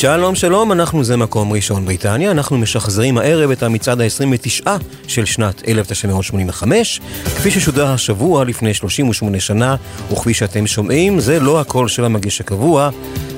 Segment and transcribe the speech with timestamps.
[0.00, 4.66] שלום שלום, אנחנו זה מקום ראשון בריטניה, אנחנו משחזרים הערב את המצעד ה-29
[5.08, 9.76] של שנת 1985, כפי ששודר השבוע לפני 38 שנה,
[10.12, 12.90] וכפי שאתם שומעים, זה לא הקול של המגיש הקבוע.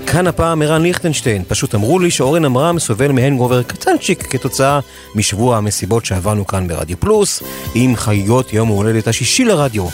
[0.06, 4.80] כאן הפעם ערן ליכטנשטיין, פשוט אמרו לי שאורן עמרם סובל מהנגובר קטנצ'יק כתוצאה
[5.14, 7.42] משבוע המסיבות שעברנו כאן ברדיו פלוס,
[7.74, 9.86] עם חגיגות יום ההולדת השישי לרדיו.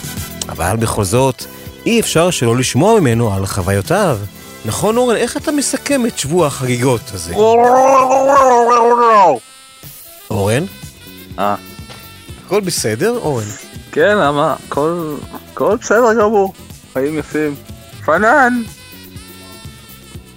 [0.49, 1.43] אבל בכל זאת,
[1.85, 4.17] אי אפשר שלא לשמוע ממנו על חוויותיו.
[4.65, 7.33] נכון אורן, איך אתה מסכם את שבוע החגיגות הזה?
[10.29, 10.63] אורן?
[11.39, 11.55] אה.
[12.45, 13.45] הכל בסדר, אורן?
[13.91, 14.55] כן, למה?
[14.67, 15.15] הכל
[15.53, 16.53] הכל בסדר גמור.
[16.93, 17.55] חיים יפים.
[18.05, 18.61] פנן!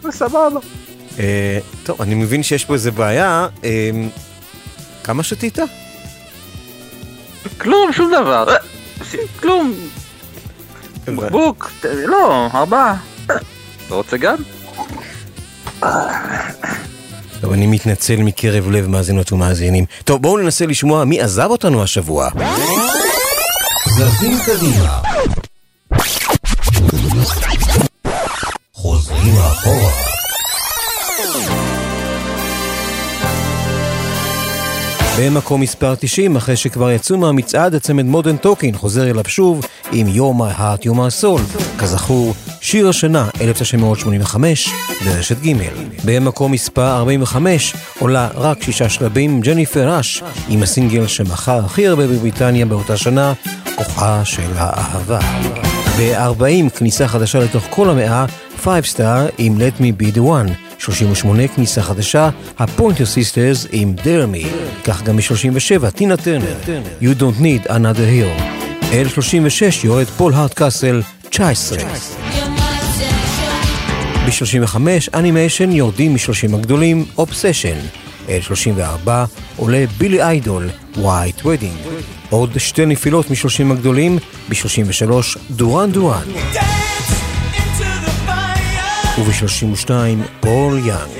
[0.05, 0.61] וסבבה.
[1.19, 3.47] אה, טוב, אני מבין שיש פה איזה בעיה.
[3.65, 3.91] אה,
[5.05, 5.59] כמה שתית?
[7.59, 8.49] כלום, שום דבר.
[8.49, 8.57] אה,
[9.41, 9.75] כלום.
[11.05, 11.71] בקבוק,
[12.07, 12.97] לא, ארבעה.
[13.91, 14.37] אתה רוצה גם?
[17.41, 19.85] טוב, אני מתנצל מקרב לב מאזינות ומאזינים.
[20.05, 22.29] טוב, בואו ננסה לשמוע מי עזב אותנו השבוע.
[23.97, 25.01] זזים קדימה.
[28.73, 29.93] חוזרים אחורה.
[35.23, 40.41] במקום מספר 90, אחרי שכבר יצאו מהמצעד, הצמד מודרן טוקינג חוזר אליו שוב עם You're
[40.41, 41.59] My Heart, You're.
[41.79, 44.69] כזכור, שיר השנה, 1985,
[45.05, 45.53] ברשת ג'.
[46.05, 52.67] במקום מספר 45 עולה רק שישה שלבים ג'ניפר ראש עם הסינגל שמכר הכי הרבה בבריטניה
[52.67, 53.33] באותה שנה,
[53.77, 55.21] כוחה של האהבה.
[55.99, 58.27] ב-40 כניסה חדשה לתוך כל המאה,
[58.63, 60.70] Five Star עם Let Me Be The One.
[60.81, 64.47] 38 כניסה חדשה, הפוינטר סיסטרס עם Me.
[64.85, 66.55] כך גם מ-37, טינה טרנר,
[67.01, 68.43] We Don't Need Another Hero.
[68.93, 71.79] אל 36 יורד פול הארטקאסל, 19.
[74.27, 74.77] ב-35
[75.15, 77.77] אנימושן יורדים מ-30 הגדולים, Obsession.
[78.29, 79.25] אל 34
[79.57, 81.89] עולה בילי איידול, White Wedding.
[82.31, 84.19] עוד שתי נפילות מ-30 הגדולים,
[84.49, 86.25] ב-33 דורן דורן.
[89.19, 89.91] וב-32
[90.41, 91.11] פול יאנג.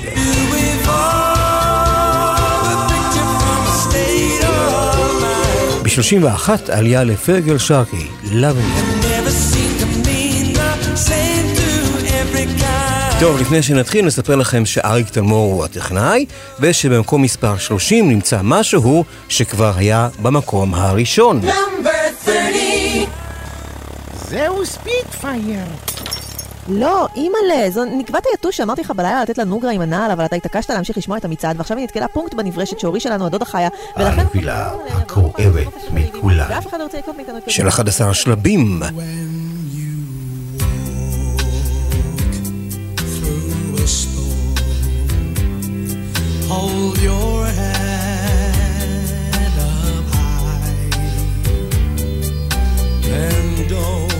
[5.83, 9.01] ב-31 עלייה לפרגל שרקי, Loving
[13.21, 16.25] טוב, לפני שנתחיל נספר לכם שאריק תלמור הוא הטכנאי,
[16.59, 21.41] ושבמקום מספר 30 נמצא משהו שכבר היה במקום הראשון.
[24.29, 25.65] זהו ספיטפייר.
[26.69, 30.35] לא, אימא'לה, זו נקבת היתוש שאמרתי לך בלילה לתת לה נוגרה עם הנעל, אבל אתה
[30.35, 34.19] התעקשת להמשיך לשמוע את המצעד, ועכשיו היא נתקלה פונקט בנברשת שהורי שלנו, הדודה חיה, ולכן...
[34.19, 36.47] הנפילה הכואבת מכולן.
[37.37, 38.81] את של 11 שלבים.
[46.51, 50.91] Hold your head up high
[53.07, 54.10] and don't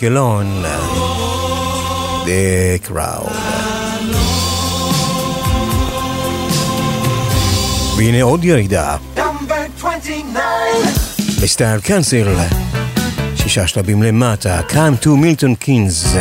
[0.00, 0.64] מאשקלון,
[2.24, 3.32] The Crowd.
[7.96, 8.96] והנה עוד ירידה.
[11.42, 12.28] בסטייל קאנסל,
[13.36, 16.14] שישה שלבים למטה, Come to מילטון קינס.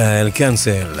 [0.00, 1.00] סטייל קאנסל.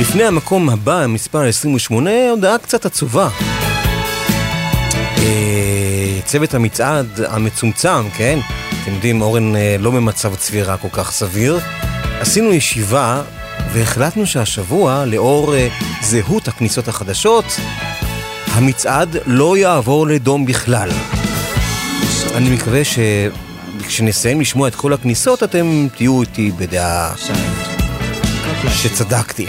[0.00, 3.28] לפני המקום הבא, מספר 28, הודעה קצת עצובה.
[5.18, 8.38] אה, צוות המצעד המצומצם, כן?
[8.82, 11.58] אתם יודעים, אורן אה, לא במצב צבירה כל כך סביר.
[12.20, 13.22] עשינו ישיבה
[13.72, 15.68] והחלטנו שהשבוע, לאור אה,
[16.02, 17.44] זהות הכניסות החדשות,
[18.46, 20.90] המצעד לא יעבור לדום בכלל.
[22.36, 22.98] אני מקווה ש...
[23.88, 27.14] כשנסיים לשמוע את כל הכניסות, אתם תהיו איתי בדעה
[28.68, 29.46] שצדקתי.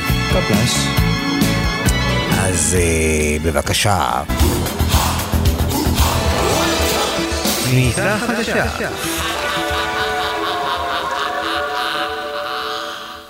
[2.31, 4.21] אז אה, בבקשה.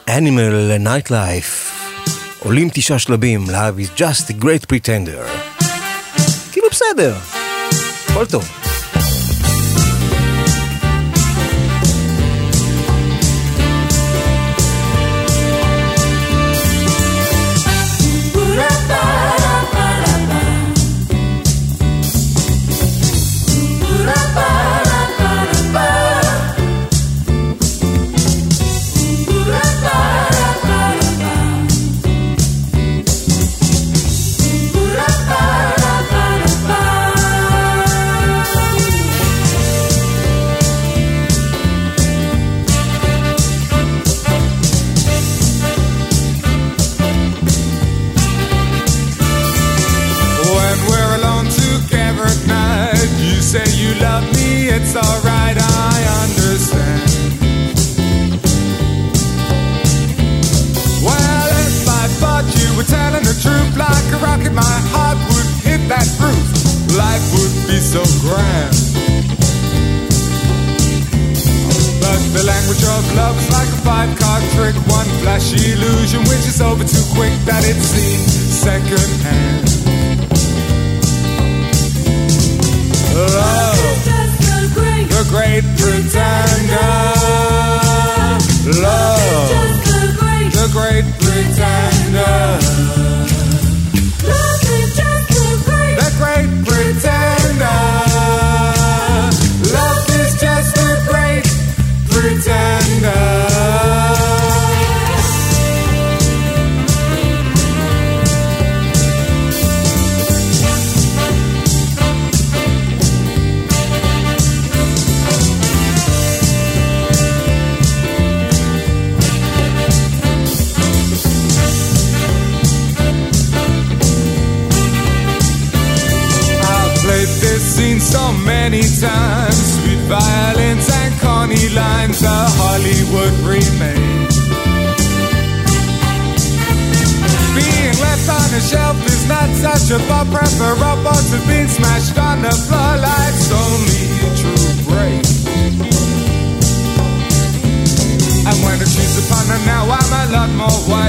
[0.09, 1.71] אנימל לנייט לייף
[2.39, 5.29] עולים תשעה שלבים ל-Love is just a great pretender.
[6.51, 7.15] כאילו בסדר,
[8.09, 8.58] הכל טוב.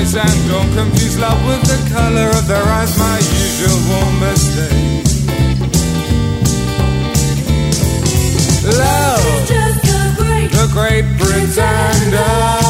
[0.00, 2.96] eyes and don't confuse love with the color of their eyes.
[2.98, 5.04] My usual warm mistake.
[8.78, 9.48] Love,
[10.52, 12.69] the great pretender.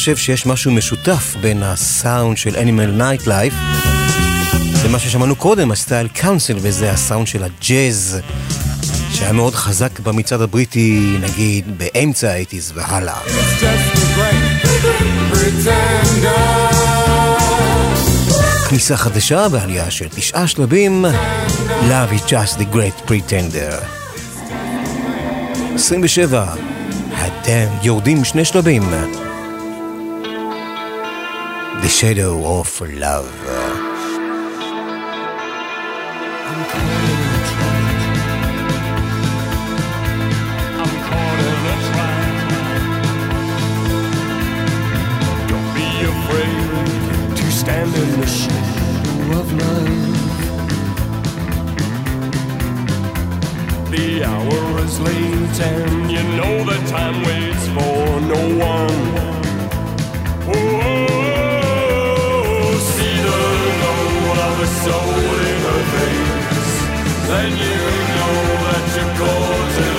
[0.00, 3.54] חושב שיש משהו משותף בין הסאונד של Animal Nightlife
[4.84, 8.20] למה ששמענו קודם, הסטייל קאונסל, וזה הסאונד של הג'אז,
[9.12, 13.20] שהיה מאוד חזק במצעד הבריטי, נגיד, באמצע האייטיז והלאה.
[18.68, 21.04] כניסה חדשה בעלייה של תשעה שלבים,
[21.88, 23.84] Love is just the great pretender.
[25.74, 26.54] 27,
[27.26, 28.82] אתם יורדים שני שלבים.
[31.90, 33.30] shadow of love.
[45.48, 50.08] Don't be afraid to stand in the shadow of love.
[53.90, 58.42] The hour is late, and you know the time waits for no
[58.74, 59.00] one.
[60.52, 61.19] Oh,
[67.30, 67.76] then you
[68.16, 68.34] know
[68.64, 69.89] that you're golden.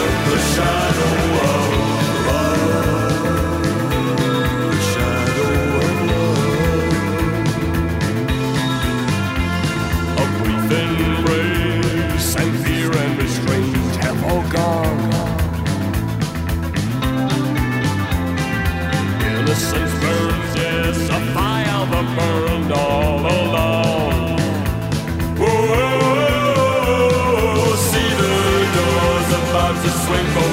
[30.12, 30.51] rainbow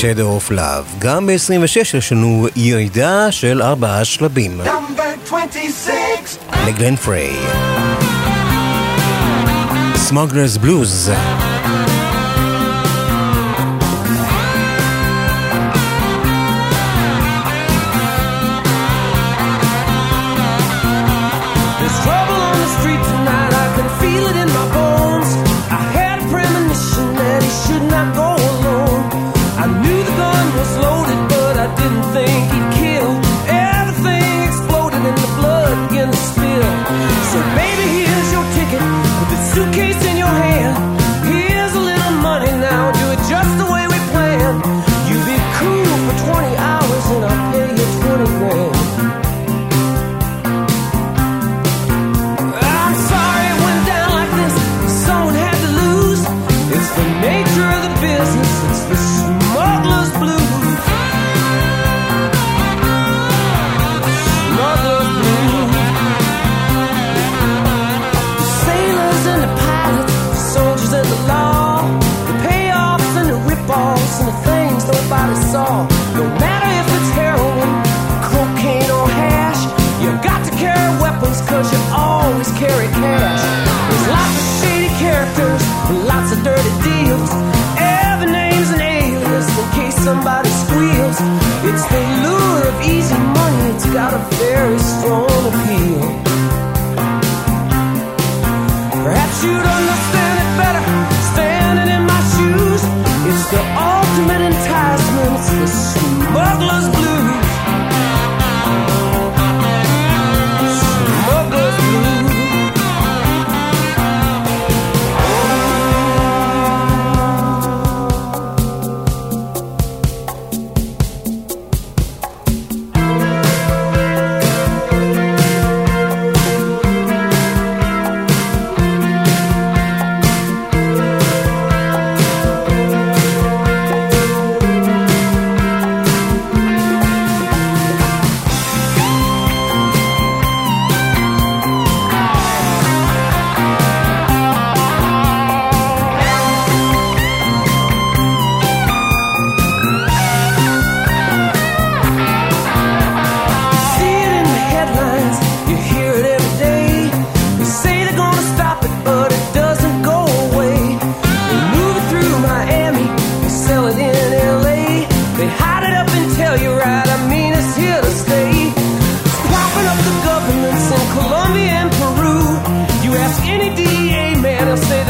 [0.00, 0.98] Shadow of Love.
[0.98, 4.60] גם ב-26 יש לנו ירידה של ארבעה שלבים.
[6.66, 7.36] לגלן פריי.
[9.96, 11.10] סמוגלרס בלוז.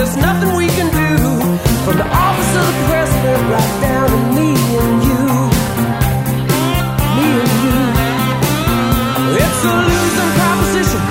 [0.09, 1.11] there's nothing we can do.
[1.85, 4.51] From the office of the president right down to me
[4.83, 5.23] and you.
[7.17, 7.79] Me and you.
[9.45, 11.03] It's a losing proposition,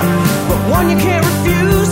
[0.48, 1.90] but one you can't refuse.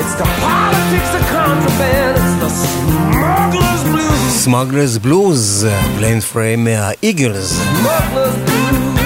[0.00, 4.20] It's the politics of contraband, it's the smuggler's blues.
[4.46, 5.64] Smuggler's blues,
[5.96, 7.60] בליין פריים מהאיגלס.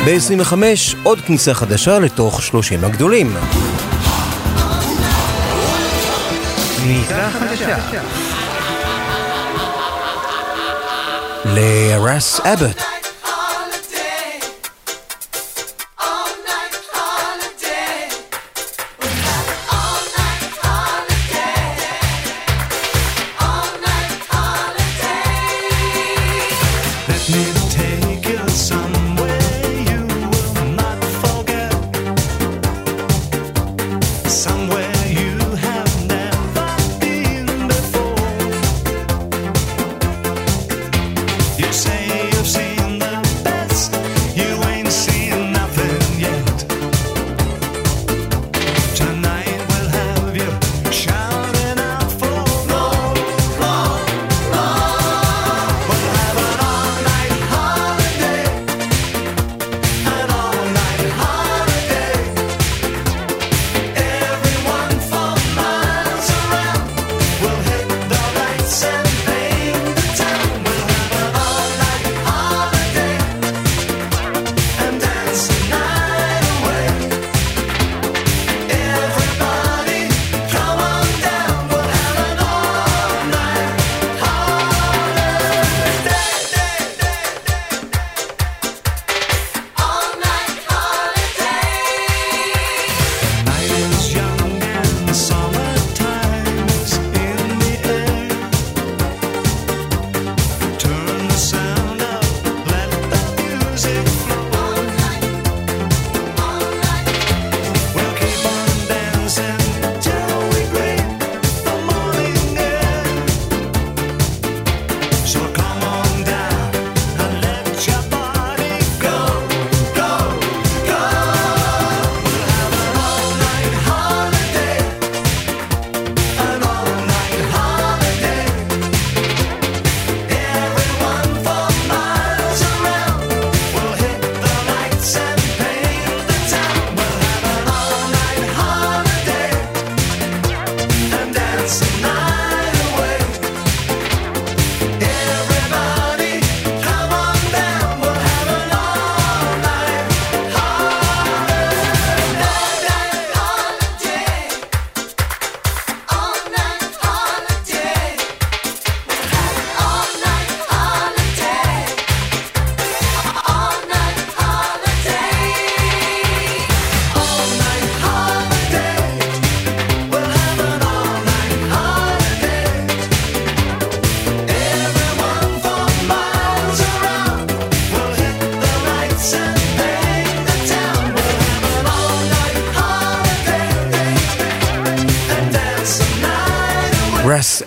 [0.07, 0.63] ב-25
[1.03, 3.37] עוד כניסה חדשה לתוך 30 הגדולים.
[6.89, 7.79] גניזה חדשה
[11.45, 12.98] לרס אבוט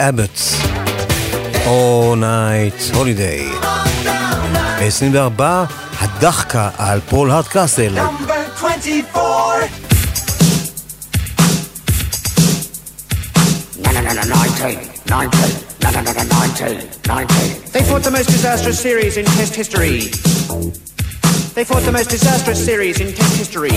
[0.00, 0.56] אבוטס.
[1.66, 3.66] All Night Holiday.
[4.80, 5.42] ב-24,
[6.00, 7.98] הדחקה על פול הארדקאסל.
[7.98, 9.68] Number 24.
[13.82, 17.72] No, no, no, no, 19, 19, no, no, no, no, 19, 19.
[17.72, 20.10] They fought the most disastrous series in Test history.
[21.54, 23.76] They fought the most disastrous series in Test history.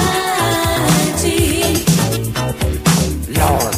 [3.41, 3.77] Lords,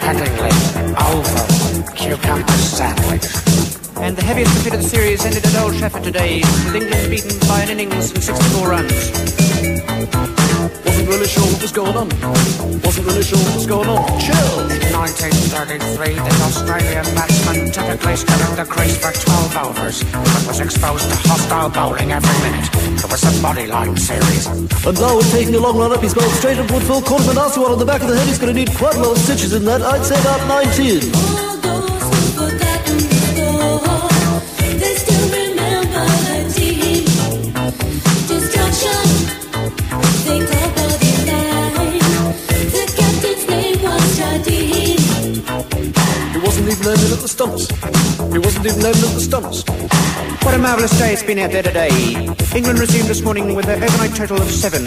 [0.00, 0.52] Headingley,
[0.94, 3.67] Oval, Cucumber Sandwich.
[4.00, 7.38] And the heaviest defeat of the series ended at Old Trafford today, with England beaten
[7.48, 8.92] by an innings and 64 runs.
[10.86, 12.08] Wasn't really sure what was going on.
[12.80, 14.06] Wasn't really sure what was going on.
[14.22, 14.70] Chill.
[14.70, 20.60] In 1933, the Australian batsman typically stood in the crease for 12 overs, but was
[20.60, 22.70] exposed to hostile bowling every minute.
[23.02, 24.46] It was a bodyline series.
[24.46, 26.00] And now we're taking a long run up.
[26.00, 27.04] He's bowled straight at Woodfield.
[27.04, 28.26] Caught him a nasty one on the back of the head.
[28.28, 29.82] He's going to need quite a lot of stitches in that.
[29.82, 31.47] I'd say about 19.
[46.58, 47.68] Wasn't even aiming at the stumps.
[48.32, 49.62] He wasn't even aiming at the stumps.
[50.44, 51.90] What a marvellous day it's been out there today.
[52.54, 54.84] England resumed this morning with an overnight total of seven.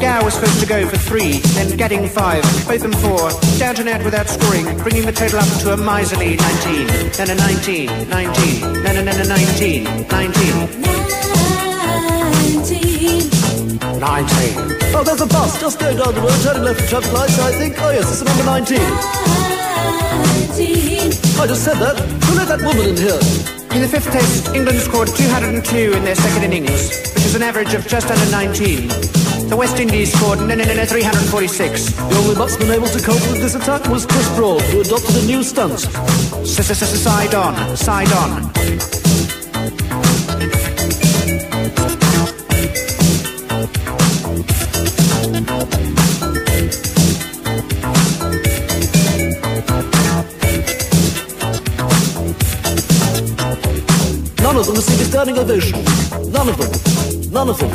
[0.00, 4.28] Gow was first to go for three, then Gadding five, Botham four, Downton out without
[4.28, 6.86] scoring, bringing the total up to a miserly 19.
[7.18, 11.08] No, no, 19, 19, no, no, no, no, 19, 19.
[13.98, 14.78] 19.
[14.94, 17.52] Oh, there's a bus just going down the road, turning left at traffic lights, I
[17.52, 17.74] think.
[17.78, 19.57] Oh, yes, it's number 19.
[21.40, 21.96] I just said that.
[22.26, 23.20] Who let that woman in here?
[23.70, 27.74] In the fifth test, England scored 202 in their second innings, which is an average
[27.74, 28.88] of just under 19.
[29.48, 31.92] The West Indies scored no, no, no, no, 346.
[31.92, 35.26] The only batsman able to cope with this attack was Chris Broad, who adopted a
[35.26, 35.78] new stunt.
[36.44, 39.07] Side on, side on.
[55.07, 55.83] standing ovation.
[56.31, 56.71] None of them.
[57.31, 57.71] None of them.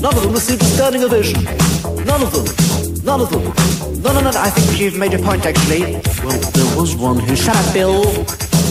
[0.00, 1.42] None of them received a standing ovation.
[2.10, 2.46] None of them.
[3.04, 3.44] None of them.
[4.02, 5.82] No, no, no, I think you've made a point, actually.
[6.24, 8.04] Well, there was one who Shut up, Bill.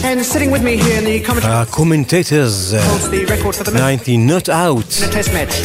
[0.04, 3.82] And sitting with me here in the commentary הקומנטטורס, holds the record for the most
[3.82, 5.56] 90 not out, in a test match.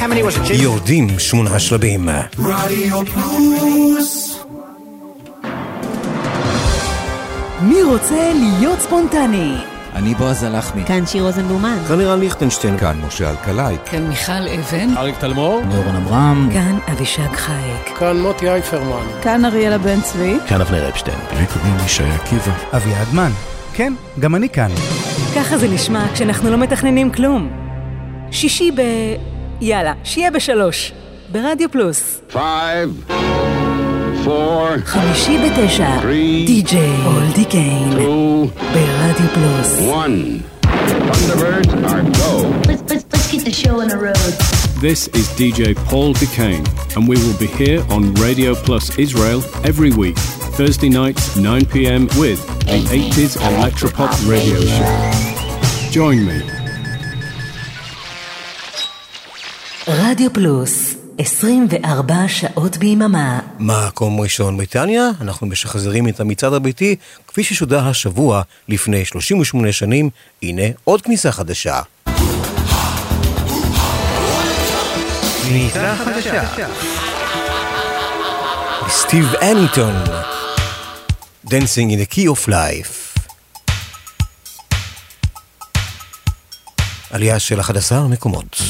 [0.00, 0.62] How many was it, Jim?
[0.62, 2.08] יורדים שמונה שלבים.
[2.38, 4.36] רדיו פלוס.
[7.62, 9.54] מי רוצה להיות ספונטני?
[9.99, 10.85] אני בועז הלחמי.
[10.85, 11.77] כאן שיר רוזנבלומן.
[11.87, 12.77] כאן לירן ליכטנשטיין.
[12.77, 13.75] כאן משה אלקלעי.
[13.85, 14.97] כאן מיכל אבן.
[14.97, 15.61] אריק תלמור.
[15.65, 16.49] נורן אברהם.
[16.53, 17.97] כאן אבישג חייק.
[17.97, 19.05] כאן מוטי אייפרמן.
[19.21, 20.37] כאן אריאלה בן צבי.
[20.47, 21.17] כאן אבנר אפשטיין.
[21.39, 22.51] לי קוראים ישי עקיבא.
[22.75, 23.31] אביעד מן.
[23.73, 24.71] כן, גם אני כאן.
[25.35, 27.49] ככה זה נשמע כשאנחנו לא מתכננים כלום.
[28.31, 28.81] שישי ב...
[29.61, 30.93] יאללה, שיהיה בשלוש.
[31.31, 32.21] ברדיו פלוס.
[32.33, 33.11] Five,
[34.24, 36.00] four, חמישי בתשע.
[36.00, 37.92] three, די.ג'יי אולדי קיין.
[37.92, 39.78] two, ברדיו פלוס.
[39.78, 40.42] one.
[40.64, 42.30] Thunderbirds are go.
[42.68, 44.32] Let's, let's, let's get the show on the road.
[44.88, 49.92] This is DJ Paul Duquesne, and we will be here on Radio Plus Israel every
[50.02, 50.18] week,
[50.58, 52.40] Thursday nights, 9 pm, with
[52.72, 54.92] the 80s Electropop Radio Show.
[55.96, 56.38] Join me.
[59.88, 63.39] רדיו פלוס, 24 שעות ביממה.
[63.59, 66.95] מקום ראשון בריטניה, אנחנו משחזרים את המצעד הביתי
[67.27, 70.09] כפי ששודר השבוע לפני 38 שנים,
[70.43, 71.81] הנה עוד כניסה חדשה.
[75.43, 76.67] כניסה חדשה.
[78.89, 79.93] סטיב אניטון,
[81.45, 83.19] Dancing in the Key of Life.
[87.11, 88.61] עלייה של 11 מקומות.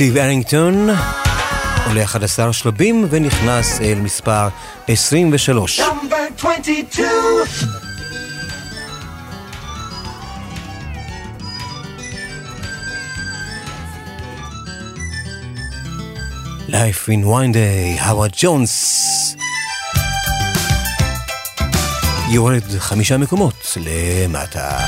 [0.00, 0.88] סטיב ארינגטון
[1.86, 4.48] עולה 11 שלבים ונכנס אל מספר
[4.88, 5.80] 23.
[16.68, 19.36] Life in one day, Howard Jones.
[22.30, 24.78] יורד חמישה מקומות למטה.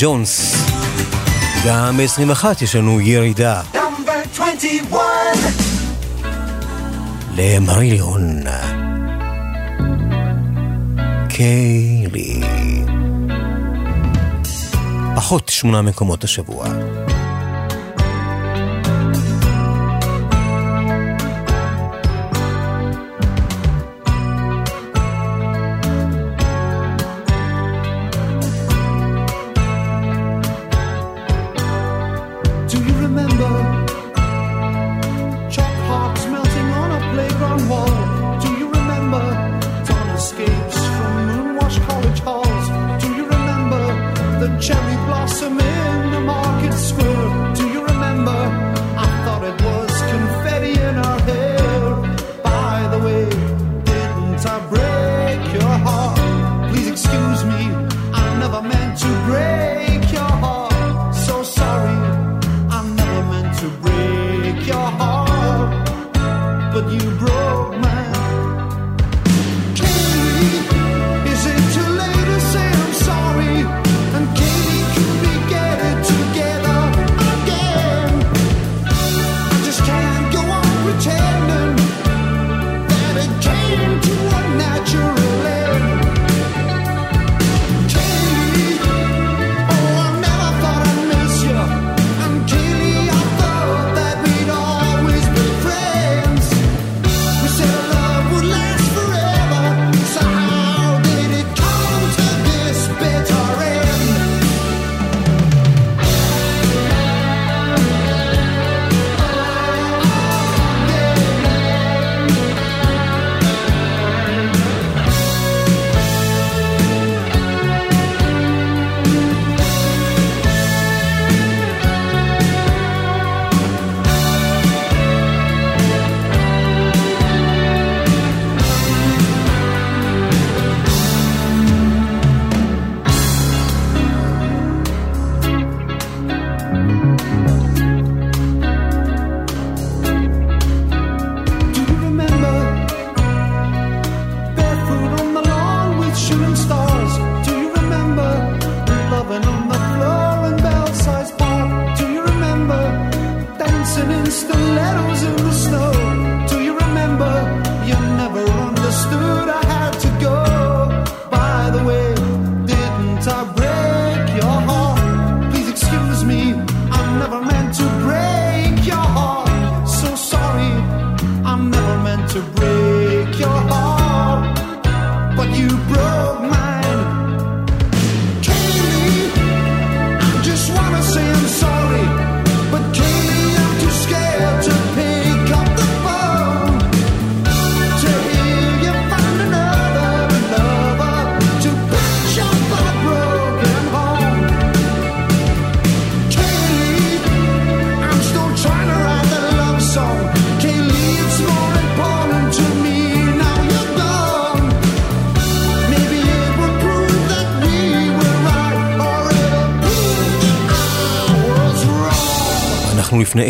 [0.00, 0.54] ג'ונס.
[1.66, 3.62] גם ב-21 יש לנו ירידה.
[7.36, 8.42] למריליון.
[11.28, 12.42] קיילי.
[15.16, 16.66] פחות שמונה מקומות השבוע.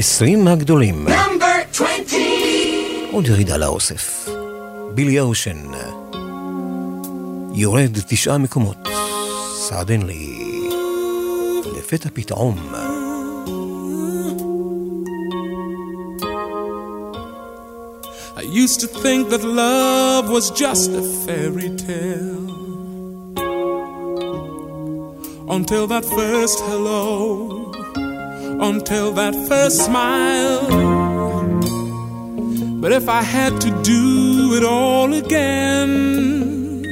[0.07, 1.07] ה-20 הגדולים.
[3.11, 4.29] עוד ירידה לאוסף.
[4.95, 5.57] בילי אושן.
[7.55, 8.77] יורד תשעה מקומות.
[9.55, 10.39] סעדנלי.
[11.79, 12.73] לפתע פתאום.
[18.37, 22.47] I used to think that love was just a fairy tale.
[25.57, 27.46] Until that first hello
[28.61, 30.67] until that first smile.
[32.81, 36.85] But if I had to do it all again,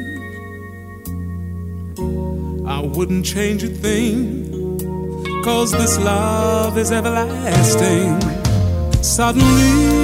[2.67, 4.79] I wouldn't change a thing.
[5.45, 8.21] Cause this love is everlasting.
[9.03, 10.04] Suddenly,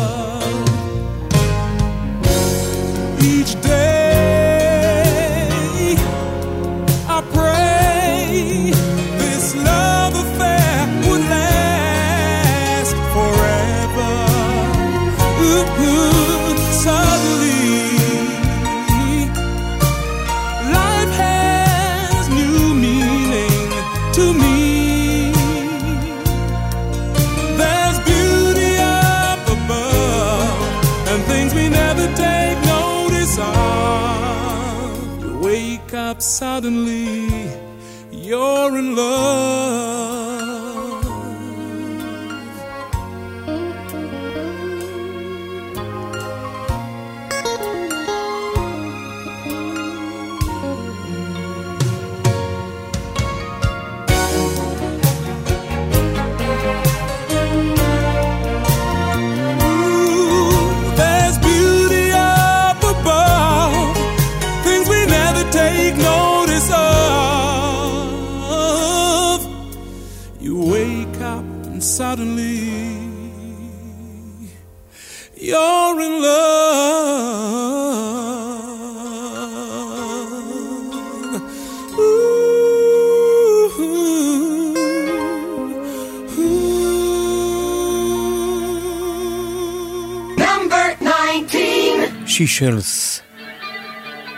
[92.47, 93.21] שישלס,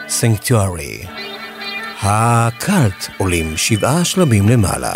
[0.07, 1.03] סנקטוארי.
[2.01, 4.93] הקאלט עולים שבעה שלבים למעלה.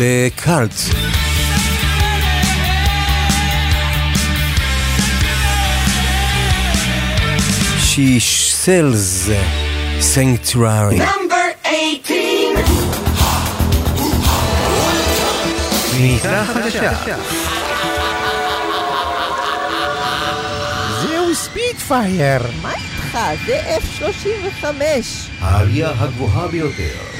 [0.00, 0.72] בקארט.
[7.80, 9.32] שיש סלז
[10.14, 10.94] sanctuary.
[10.94, 11.36] נאמבר
[15.92, 17.16] 18!
[21.02, 22.42] זהו ספיטפייר.
[22.62, 23.18] מה איתך?
[23.46, 24.64] זה F-35.
[25.40, 27.14] העלייה הגבוהה ביותר.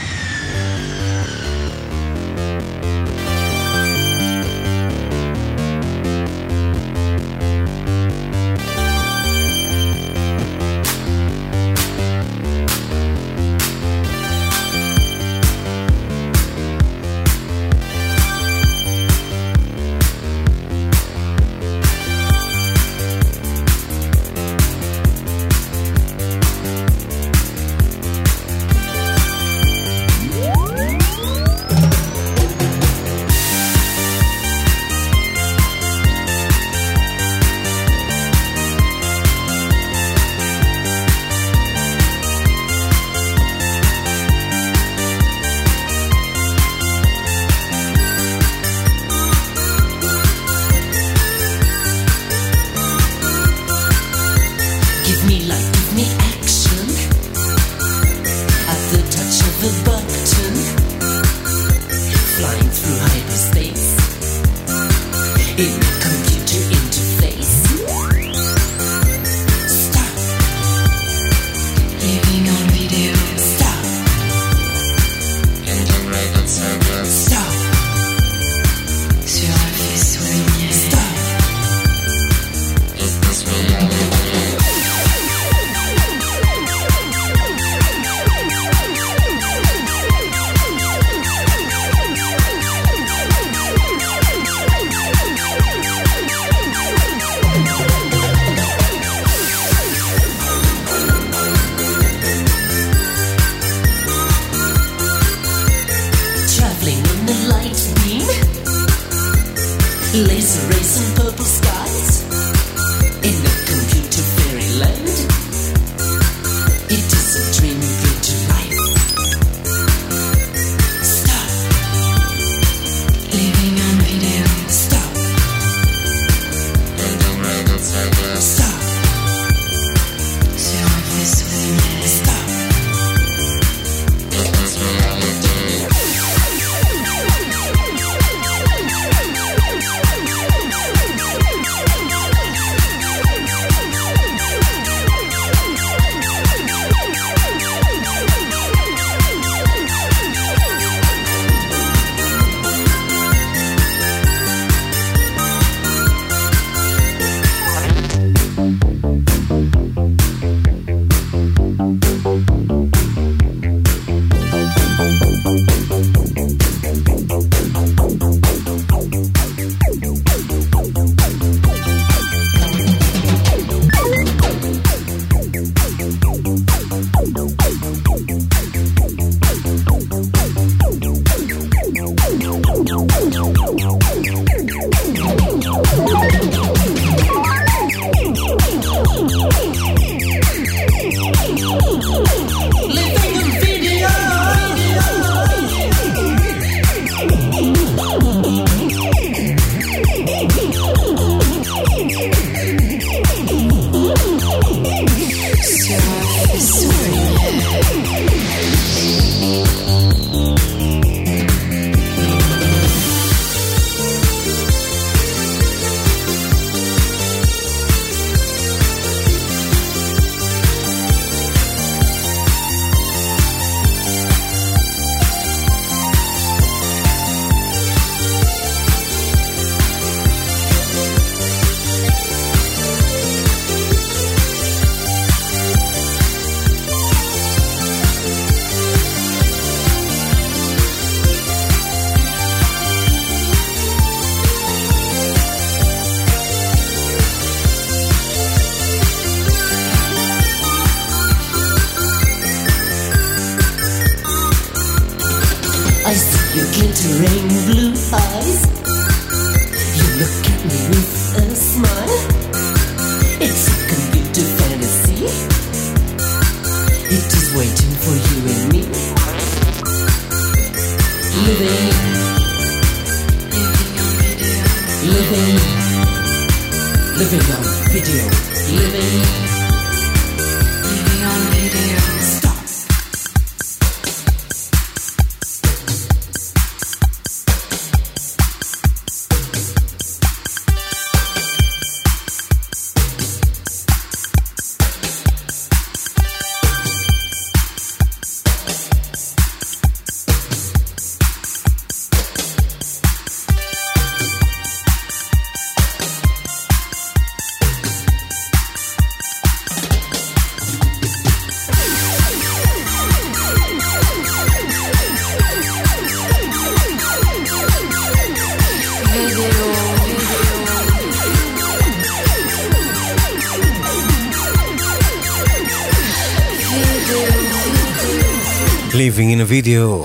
[329.45, 330.05] הווידאו.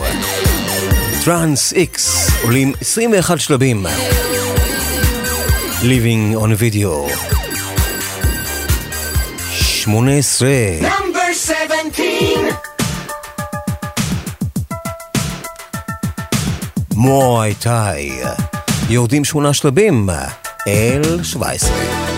[1.25, 3.85] טראנס איקס עולים 21 שלבים.
[5.81, 7.09] Living on video.
[9.51, 10.47] 18.
[10.81, 12.05] Number 17.
[16.93, 18.11] מוי טאי.
[18.89, 20.09] יורדים שמונה שלבים
[20.67, 22.08] אל 17.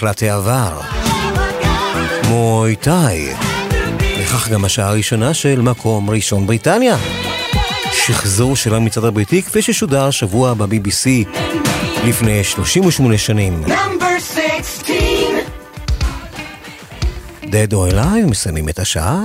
[0.00, 0.80] נחלת העבר.
[2.28, 3.28] מויטאי.
[4.20, 6.96] וכך גם השעה הראשונה של מקום ראשון בריטניה.
[7.92, 11.28] שחזור של המצעד הבריטי כפי ששודר שבוע ב-BBC
[12.04, 13.64] לפני 38 שנים.
[17.42, 19.22] Dead or Alive מסיימים את השעה.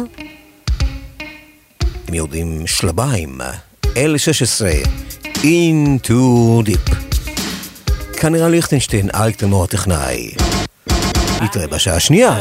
[2.07, 3.38] הם יורדים שלביים,
[3.84, 4.88] L16,
[5.23, 6.11] Into
[6.65, 6.95] Deep.
[8.19, 10.55] כנראה ליכטנשטיין, אריק הטכנאי.
[11.46, 12.38] נתראה בשעה השנייה.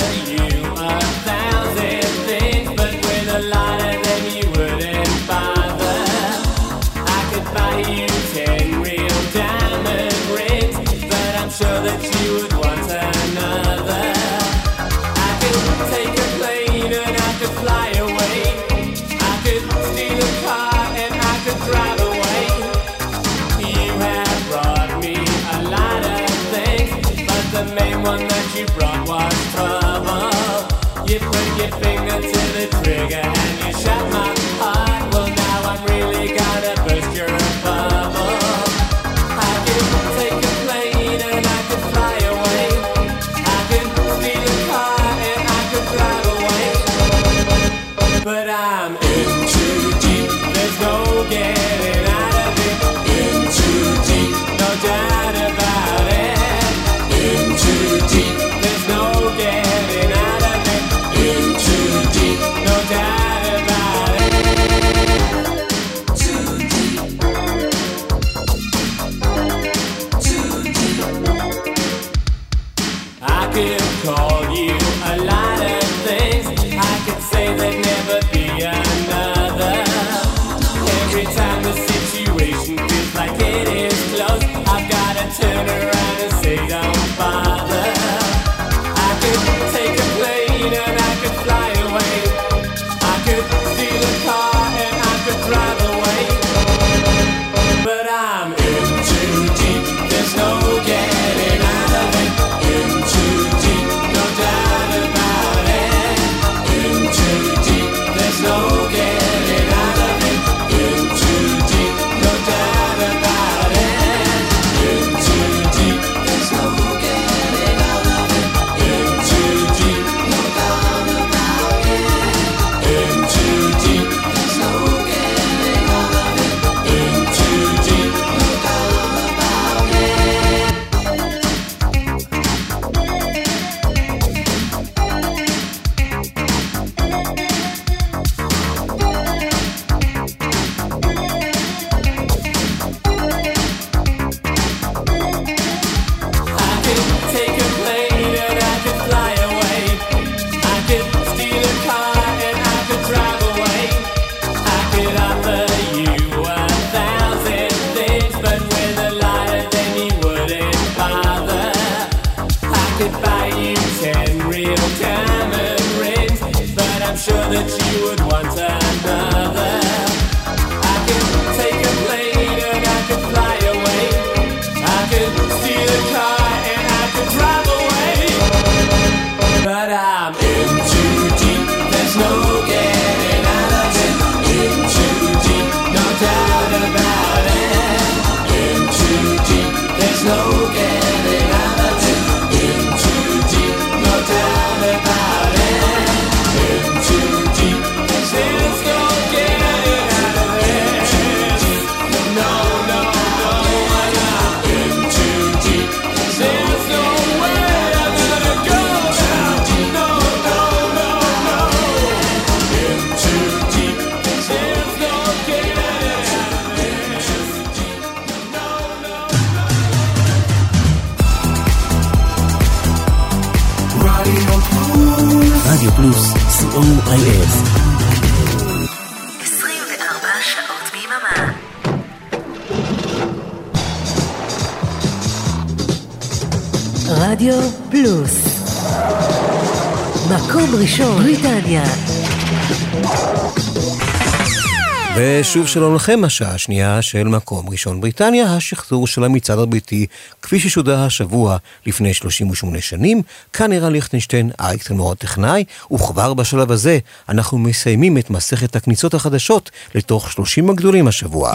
[245.55, 250.07] שוב שלום לכם, השעה השנייה של מקום ראשון בריטניה, השחזור של המצעד הבריטי,
[250.43, 253.23] כפי ששודר השבוע לפני 38 שנים.
[253.53, 256.99] כאן נראה ליכטנשטיין, אייקטון מאוד טכנאי, וכבר בשלב הזה
[257.29, 261.53] אנחנו מסיימים את מסכת הכניסות החדשות לתוך 30 הגדולים השבוע.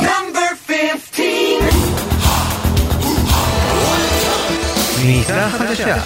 [5.02, 5.98] כניסה חדשה.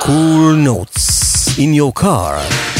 [0.00, 2.79] Cool notes in your car.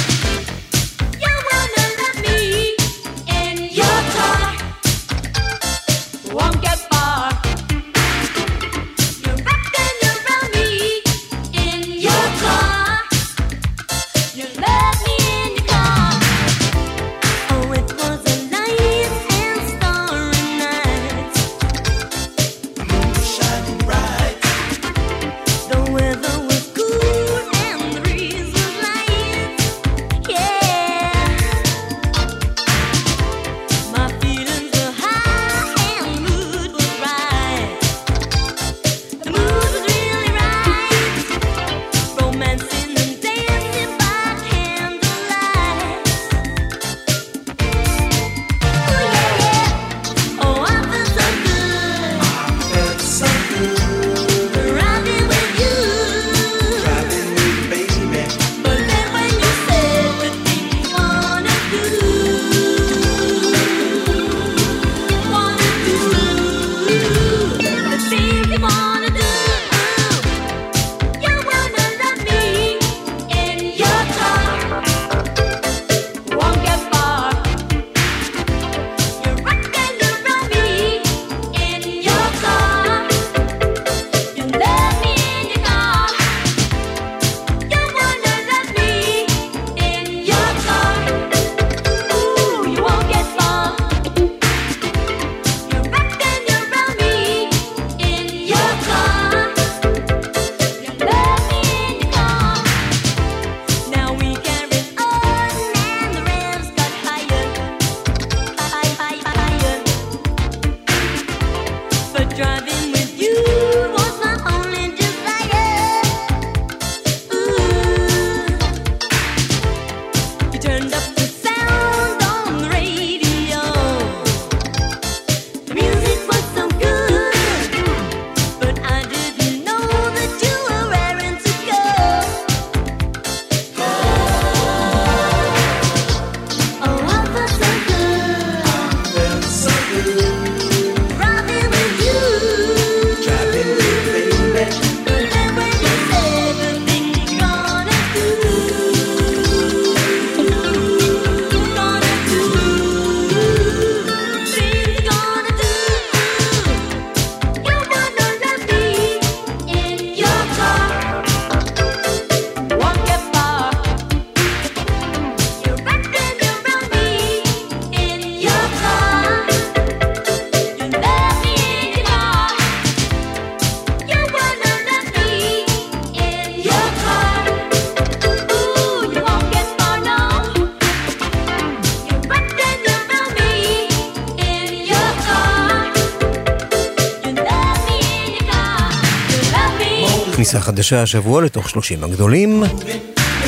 [190.80, 192.62] חדשה השבוע לתוך 30 הגדולים.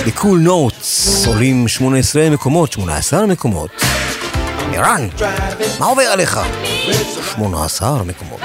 [0.07, 3.71] בקול נוטס עולים 18 מקומות, 18 מקומות.
[4.73, 5.09] ערן,
[5.81, 6.41] מה עובר עליך?
[7.35, 8.41] 18 מקומות.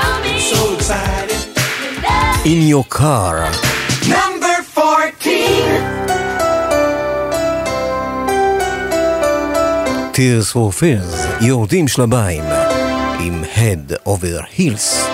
[2.44, 3.36] In your car.
[4.04, 5.32] Number 14.
[10.14, 12.44] Tears for Fears, יורדים שלביים
[13.20, 15.07] עם Head Over Heels.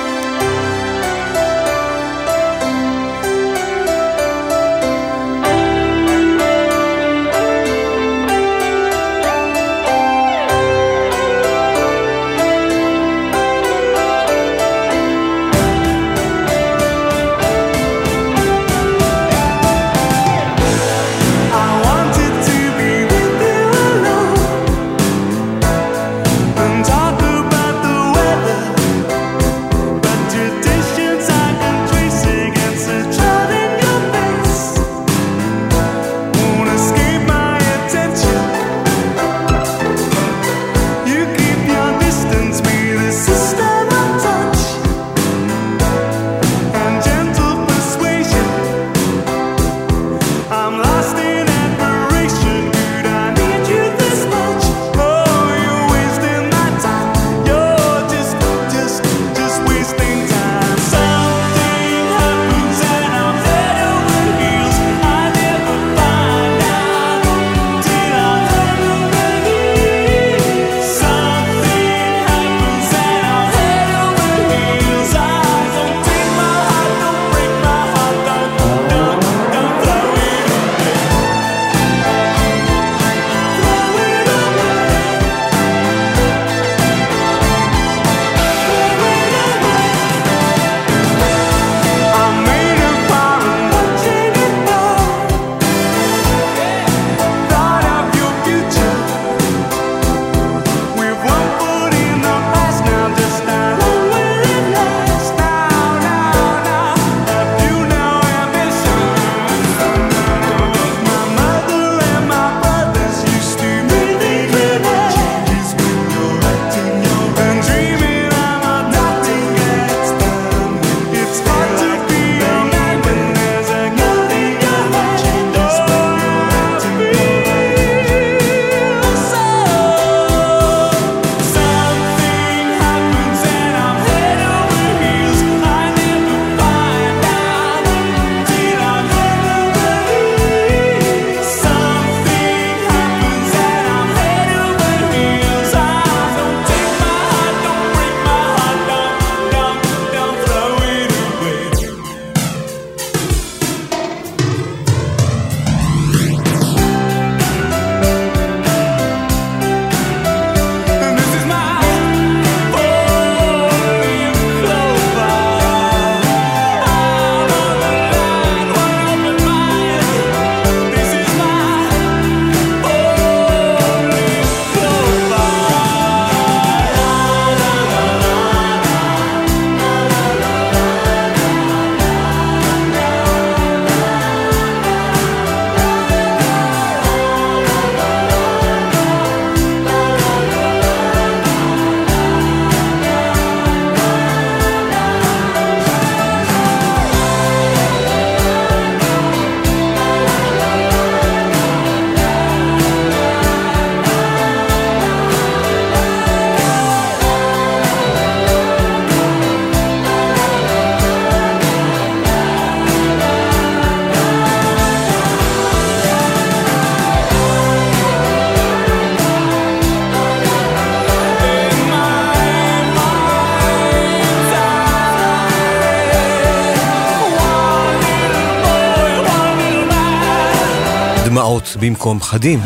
[231.84, 232.60] במקום חדים.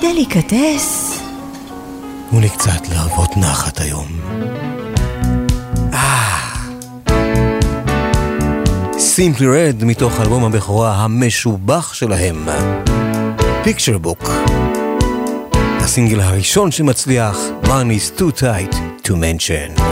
[0.00, 1.18] דליקטס.
[1.18, 4.06] Hmm, תנו לי קצת להרוות נחת היום.
[5.92, 6.38] אה.
[8.98, 12.48] סימפלי רד מתוך אלבום הבכורה המשובח שלהם.
[13.64, 14.30] פיקצ'ר בוק.
[15.80, 19.82] הסינגל הראשון שמצליח, one is too tight to mention.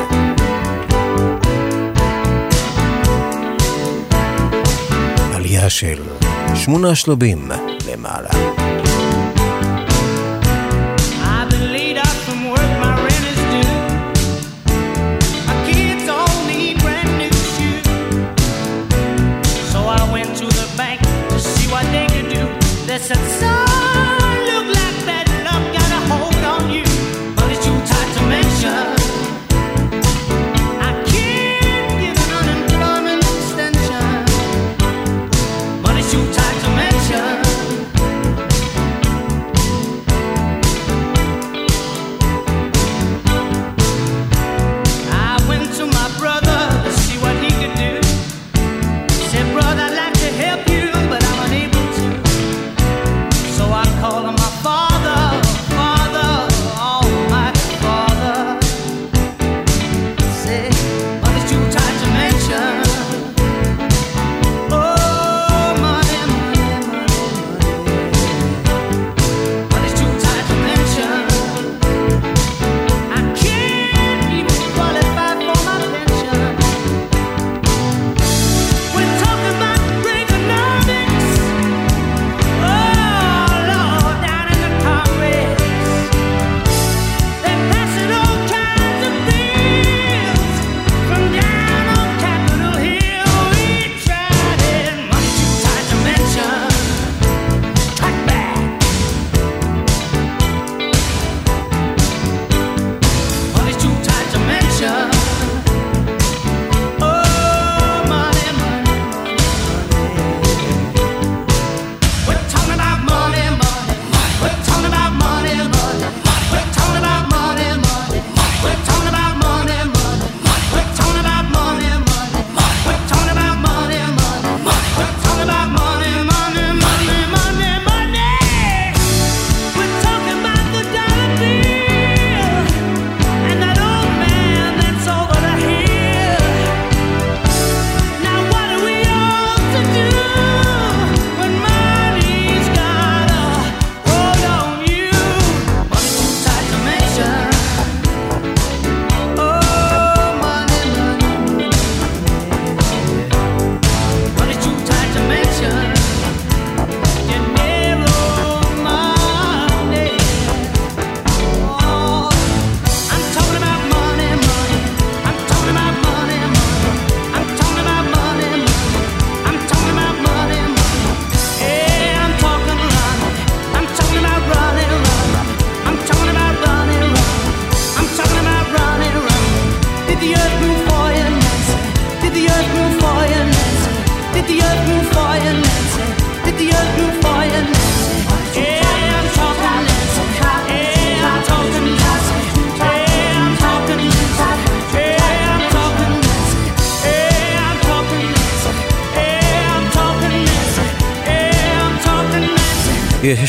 [5.35, 6.03] עלייה של
[6.55, 7.49] שמונה שלבים
[7.93, 8.60] למעלה.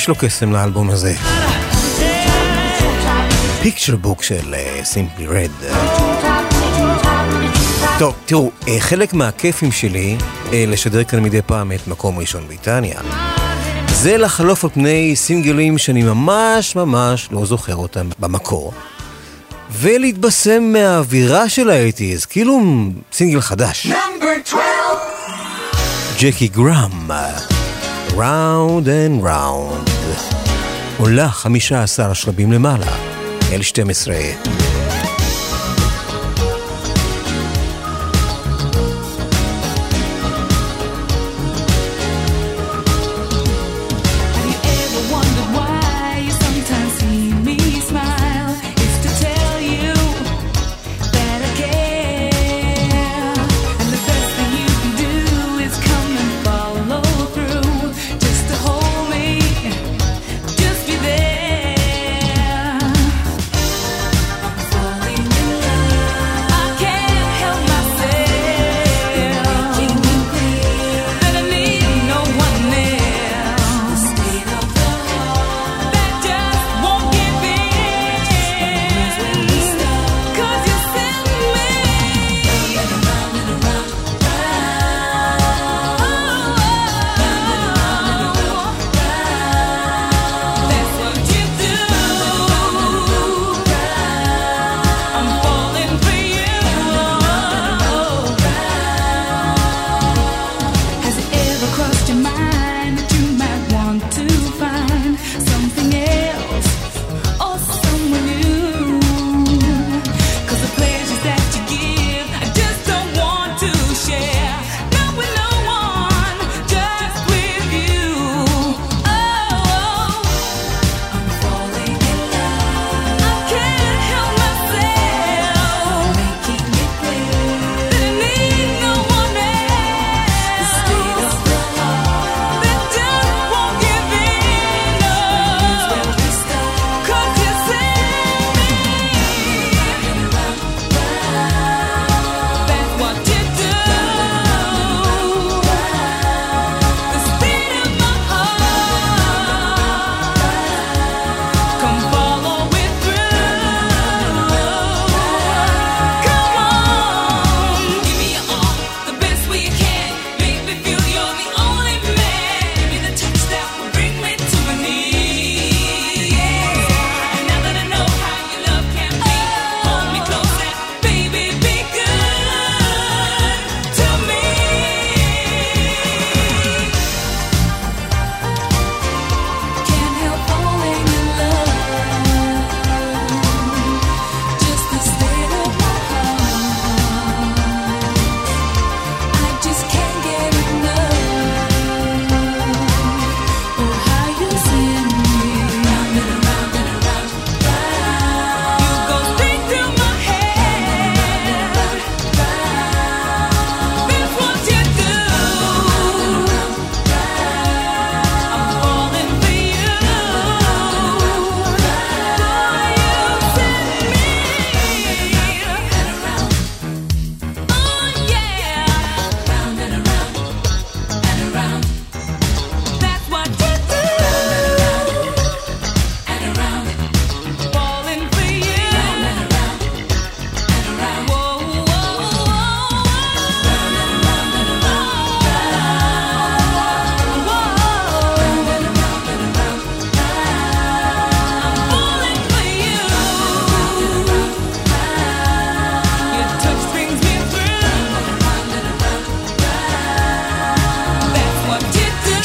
[0.02, 1.15] יש לו קסם לאלבום הזה.
[3.61, 5.49] פיקצ'ר בוק של סימפלי uh, רד.
[7.99, 10.18] טוב, תראו, אה, חלק מהכיפים שלי
[10.53, 12.99] אה, לשדר כאן מדי פעם את מקום ראשון בריטניה.
[13.88, 18.73] זה לחלוף על פני סינגלים שאני ממש ממש לא זוכר אותם במקור.
[19.72, 22.61] ולהתבשם מהאווירה של האייטיז, כאילו
[23.14, 23.88] סינגל חדש.
[26.19, 27.11] ג'קי גראם,
[28.15, 29.91] Round and Round.
[30.97, 32.95] עולה 15 שלבים למעלה,
[33.51, 34.60] L12.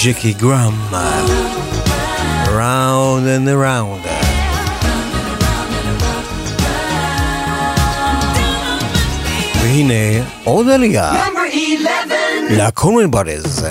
[0.06, 0.74] ג'קי גראם.
[2.46, 4.08] Round and around.
[9.62, 11.12] והנה עוד עלייה
[12.50, 13.66] לקומן ברז.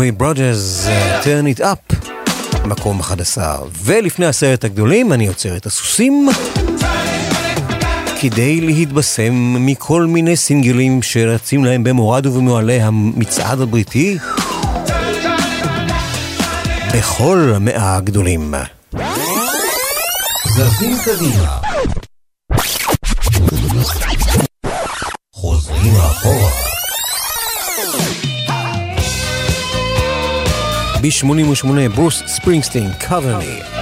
[0.00, 0.86] הקונווי ברודרס,
[1.22, 1.96] turn it up,
[2.64, 3.58] מקום 11.
[3.82, 6.28] ולפני הסרט הגדולים אני עוצר את הסוסים
[8.20, 14.18] כדי להתבשם מכל מיני סינגלים שרצים להם במורד ובמועלי המצעד הבריטי
[16.94, 18.54] בכל המאה הגדולים.
[20.56, 21.59] זזים קדימה.
[31.02, 33.79] ב-88 ברוס ספרינגסטין, cover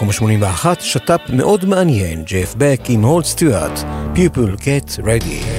[0.00, 3.78] במקום 81, שת"פ מאוד מעניין, ג'ף בק עם הולד סטיוארט,
[4.14, 5.49] People Get Ready.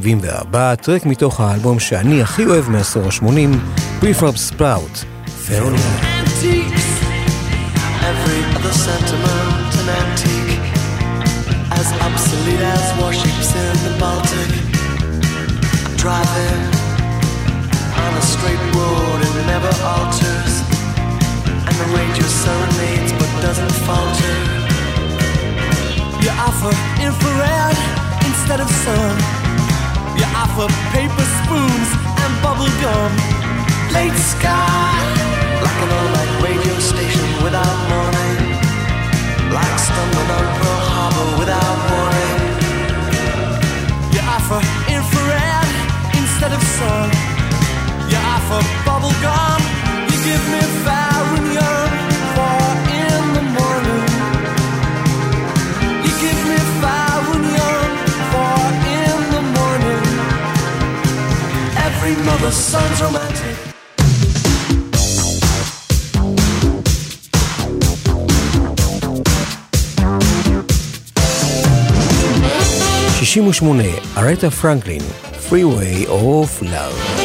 [0.00, 5.04] ב-74, טרק מתוך האלבום שאני הכי אוהב מעשור ה-80, Prefab Sprout,
[5.48, 5.80] פאוניאן.
[6.24, 6.86] antiques.
[8.12, 10.66] Every other sentiment an antique,
[11.80, 14.50] as obsolete as warships in the Baltic.
[15.86, 16.62] I'm driving
[18.04, 20.54] on a straight road, it never alters,
[21.66, 24.34] and the ranger serenades but doesn't falter.
[26.22, 26.72] You offer
[27.06, 27.76] infrared
[28.28, 29.33] instead of sun.
[30.94, 31.90] Paper spoons
[32.22, 33.10] and bubble gum.
[33.92, 34.94] Late sky,
[35.66, 38.38] like an all-night radio station without warning.
[39.50, 42.38] Like stumbling on Pearl Harbor without warning.
[44.14, 45.68] You offer infrared
[46.14, 47.10] instead of sun.
[48.10, 49.60] You offer bubble gum.
[50.10, 51.13] You give me fire
[62.03, 63.69] Every mother's son's romantic.
[73.19, 75.01] 68, ארטה פרנקלין,
[75.49, 77.22] Freeway of Love.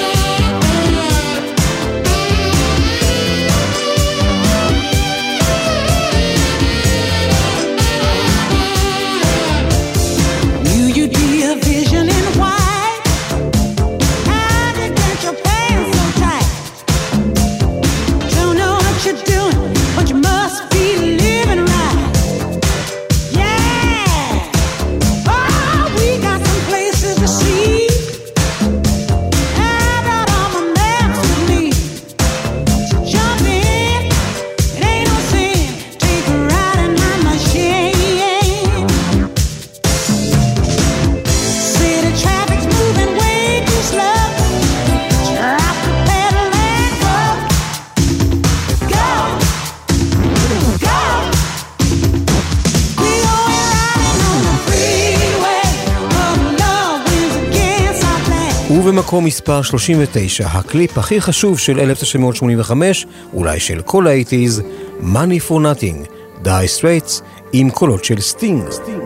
[59.10, 59.20] plan.
[59.20, 64.62] ובמקום מספר 39, הקליפ הכי חשוב של 1985, אולי של כל האייטיז,
[65.02, 66.10] Money for Nothing,
[66.44, 67.22] Dire Straits,
[67.54, 68.64] עם קולות של סטינג.
[68.68, 68.99] Look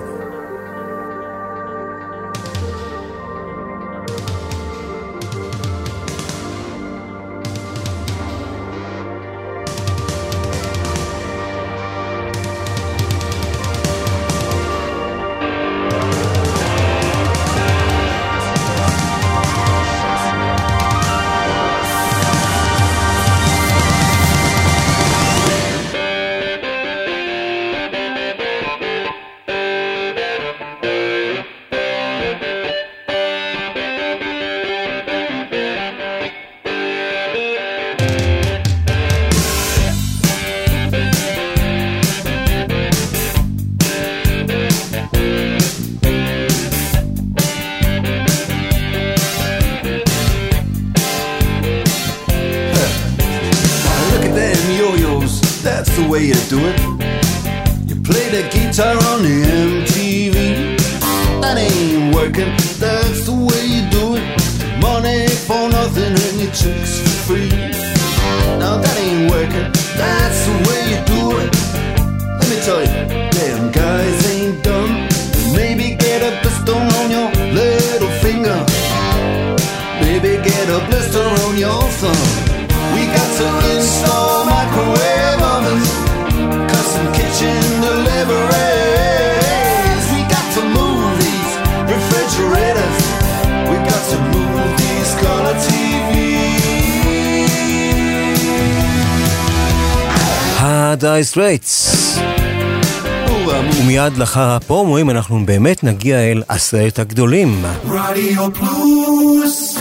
[101.33, 102.19] Straits.
[103.81, 107.65] ומיד לאחר הפרומואים אנחנו באמת נגיע אל עשרת הגדולים.
[107.85, 109.79] רדיו פלוס.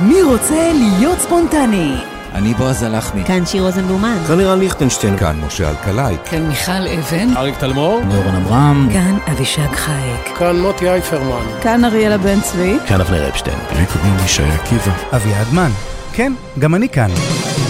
[0.00, 1.94] מי רוצה להיות ספונטני?
[2.34, 3.24] אני בועז הלחמי.
[3.24, 4.18] כאן שיר רוזנבלומן.
[4.28, 5.18] כאן לירן ליכטנשטיין.
[5.18, 6.16] כאן משה אלקלעי.
[6.30, 7.36] כאן מיכל אבן.
[7.36, 8.00] אריק תלמור.
[8.04, 8.88] נורן אברהם.
[8.92, 10.38] כאן אבישג חייק.
[10.38, 11.46] כאן מוטי אייפרמן.
[11.62, 12.76] כאן אריאלה בן צבי.
[12.86, 13.58] כאן אבנר אפשטיין.
[13.78, 14.92] לי קוראים ישי עקיבא.
[15.16, 15.70] אביעד מן.
[16.12, 17.10] כן, גם אני כאן.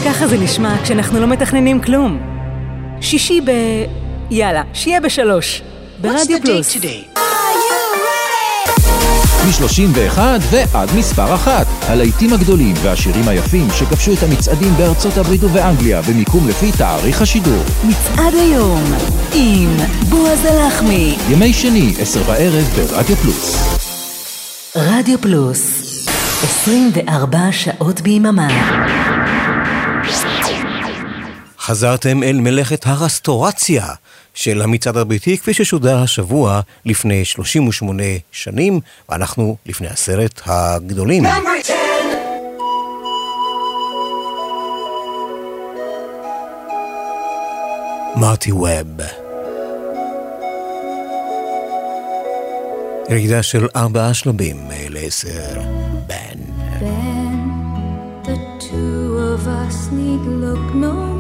[0.05, 2.19] ככה זה נשמע כשאנחנו לא מתכננים כלום.
[3.01, 3.51] שישי ב...
[4.31, 5.63] יאללה, שיהיה בשלוש.
[6.01, 6.77] ברדיו פלוס.
[9.47, 10.19] מ-31
[10.51, 11.67] ועד מספר אחת.
[11.89, 17.63] הלהיטים הגדולים והשירים היפים שכבשו את המצעדים בארצות הברית ובאנגליה במיקום לפי תאריך השידור.
[17.85, 18.83] מצעד היום
[19.35, 19.77] עם
[20.09, 21.17] בועז הלחמי.
[21.31, 23.57] ימי שני, עשר בערב ברדיו פלוס.
[24.77, 25.91] רדיו פלוס
[26.43, 28.49] 24 שעות ביממה.
[31.61, 33.87] חזרתם אל מלאכת הרסטורציה
[34.35, 41.24] של המצעד הבריטי, כפי ששודר השבוע לפני 38 שנים, ואנחנו לפני הסרט הגדולים.
[48.16, 48.87] מרטי ווב.
[53.11, 54.57] ירידה של ארבעה שלבים
[54.89, 55.61] לעשר.
[56.07, 56.41] בן.
[58.24, 61.20] The two of us need look no more.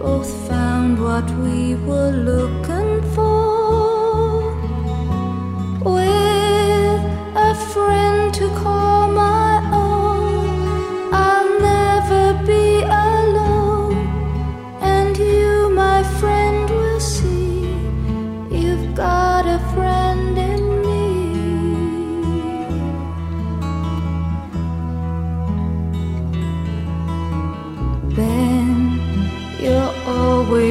[0.00, 4.50] Both found what we were looking for.
[5.84, 7.02] With
[7.36, 9.09] a friend to call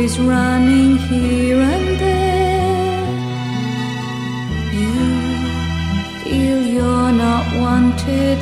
[0.10, 3.06] always running here and there.
[4.74, 8.40] You feel you're not wanted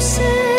[0.00, 0.57] say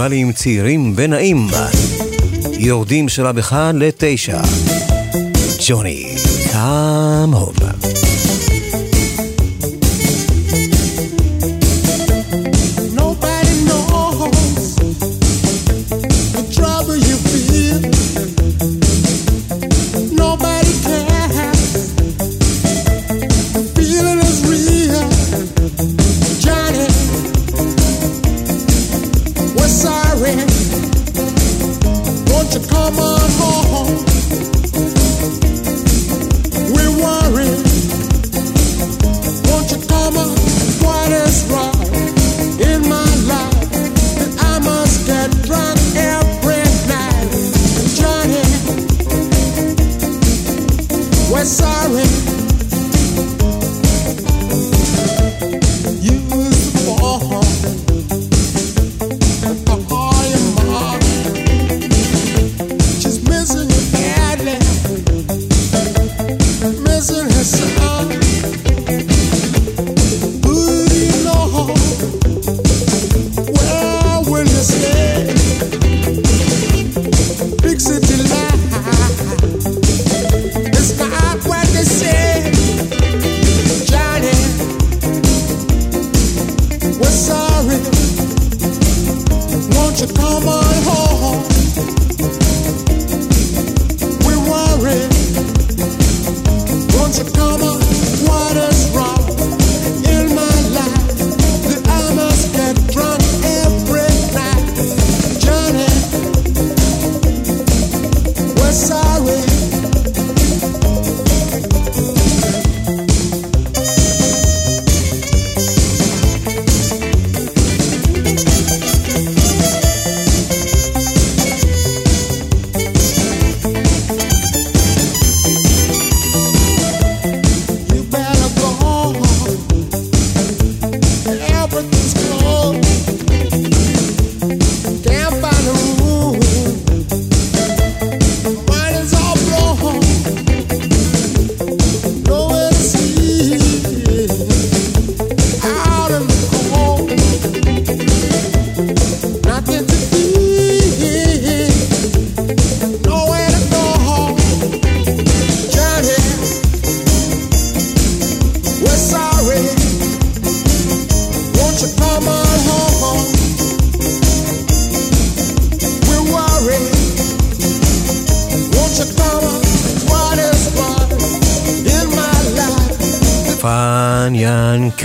[0.00, 1.46] קניבלים צעירים ונעים.
[2.58, 4.40] יורדים שלב אחד לתשע.
[5.66, 6.16] ג'וני,
[6.52, 7.69] קאם הום.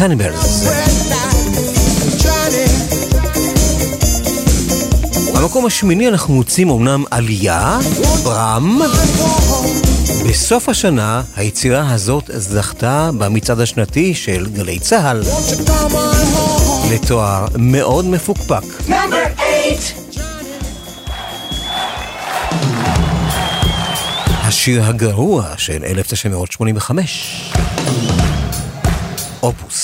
[0.06, 0.70] Cannibals.
[5.34, 7.80] במקום השמיני אנחנו מוצאים אמנם עלייה,
[8.24, 8.82] ברם.
[10.30, 15.24] בסוף השנה היצירה הזאת זכתה במצעד השנתי של גלי צה"ל
[16.92, 18.64] לתואר מאוד מפוקפק.
[24.44, 27.54] השיר הגרוע של 1985,
[29.44, 29.75] אופוס.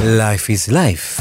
[0.00, 1.17] Life is Life.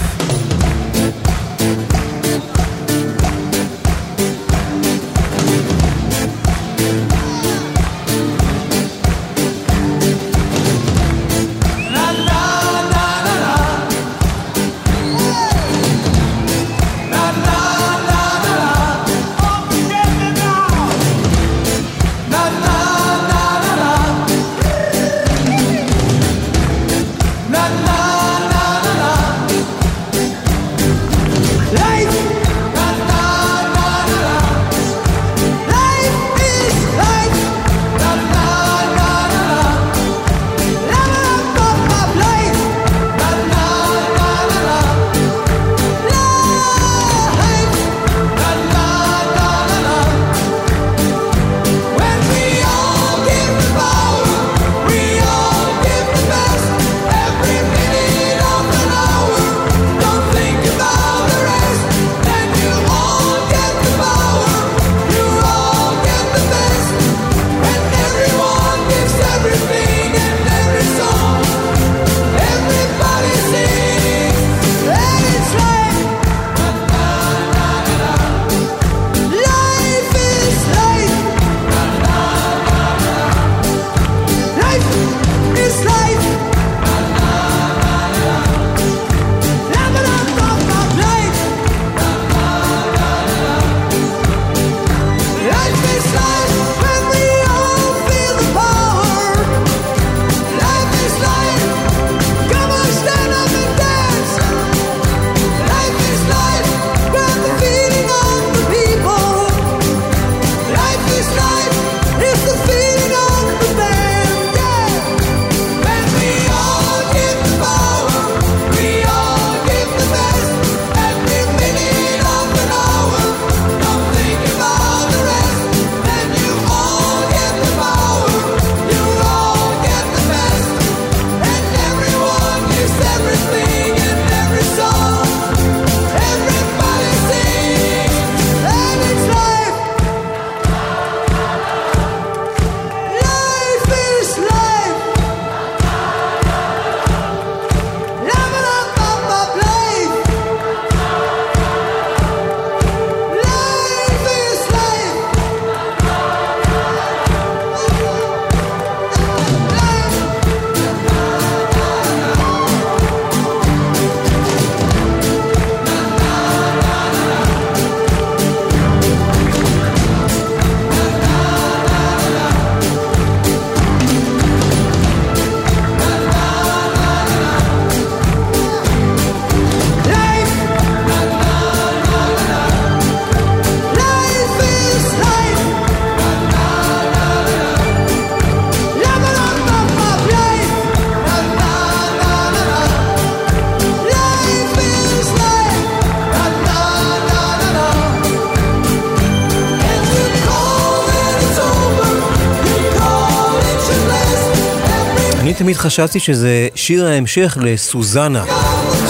[205.68, 208.44] תמיד חשבתי שזה שיר ההמשך לסוזנה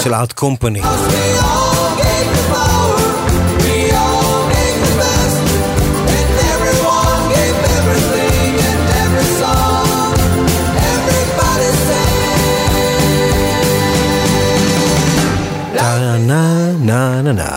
[0.02, 0.80] של ארט קומפני.
[16.28, 16.42] na
[16.88, 17.48] na na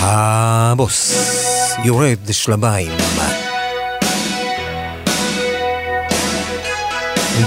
[0.00, 1.14] הבוס
[1.84, 2.92] יורד שלביים.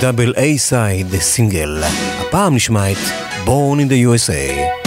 [0.02, 1.84] דאבל איי סייד סינגל.
[2.20, 2.98] הפעם נשמע את
[3.45, 4.83] Born in the USA.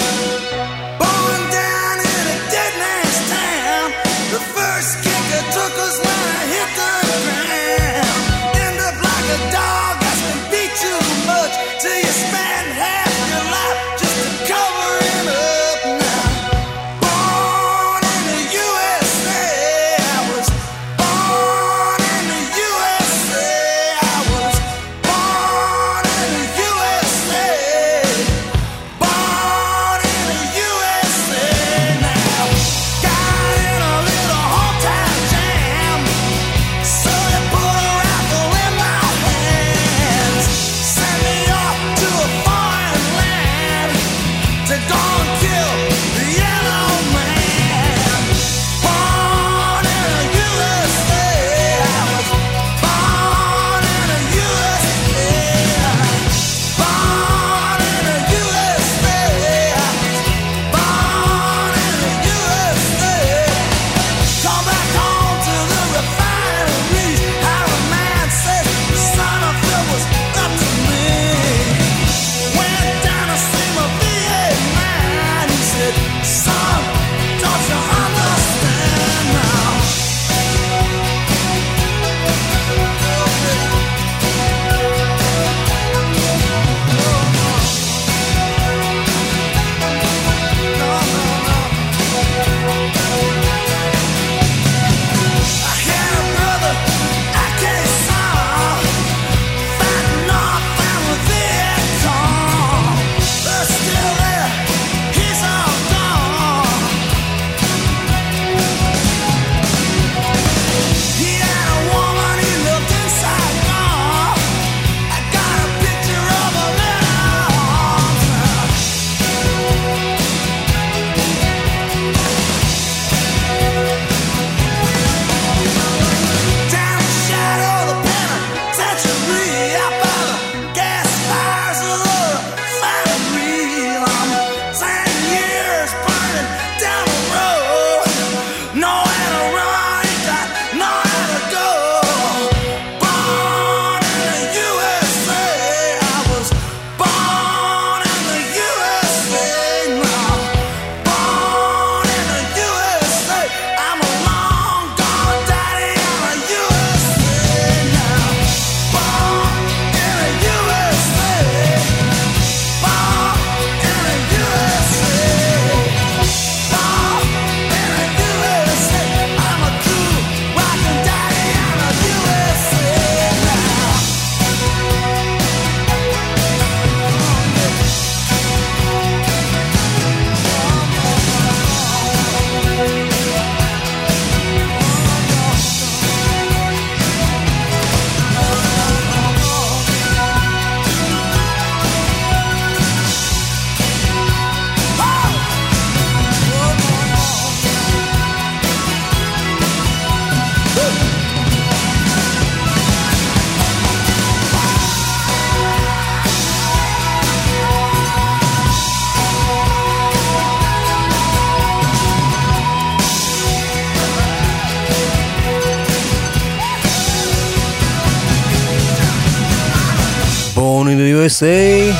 [221.27, 221.93] USA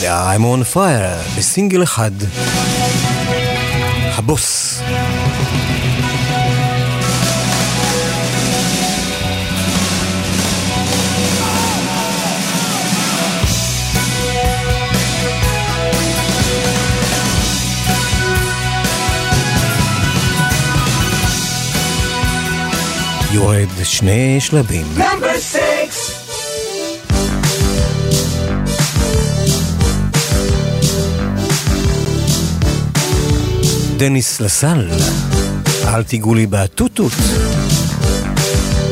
[0.00, 2.10] ו-I'm on fire בסינגל אחד.
[4.14, 4.80] הבוס.
[23.32, 24.86] יורד שני שלבים.
[24.96, 25.51] Number
[34.02, 34.88] דניס לסל,
[35.84, 37.12] אל תיגעו לי בטוטוט,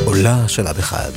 [0.05, 1.11] עולה שלב אחד.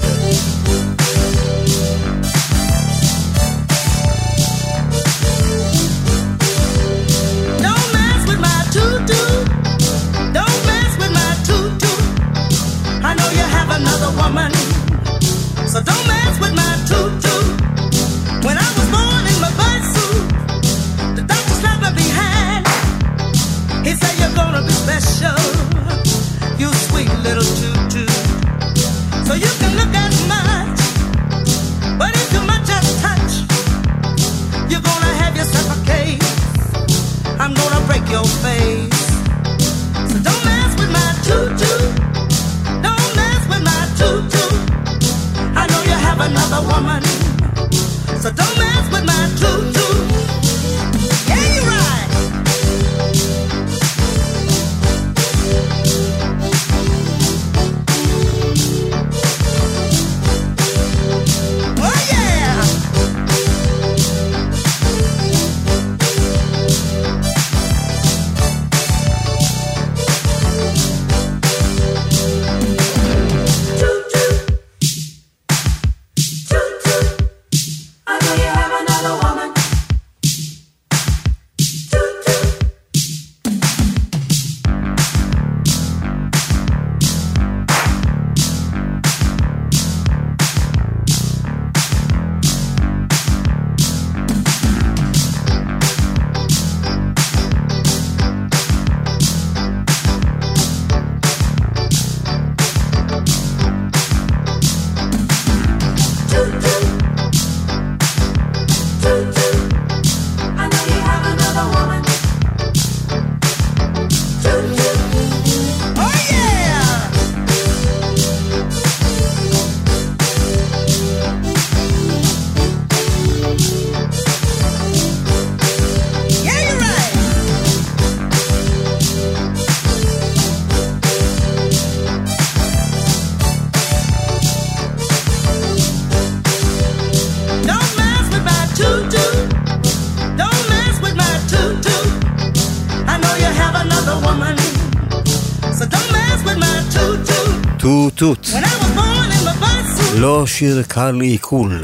[150.53, 151.83] השיר קל לעיכול.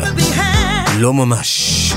[0.98, 1.94] לא ממש.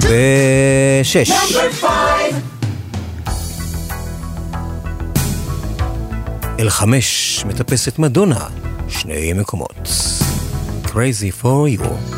[0.00, 1.30] בשש.
[6.58, 8.46] אל חמש מטפסת מדונה,
[8.88, 9.88] שני מקומות.
[10.84, 12.15] Crazy for you.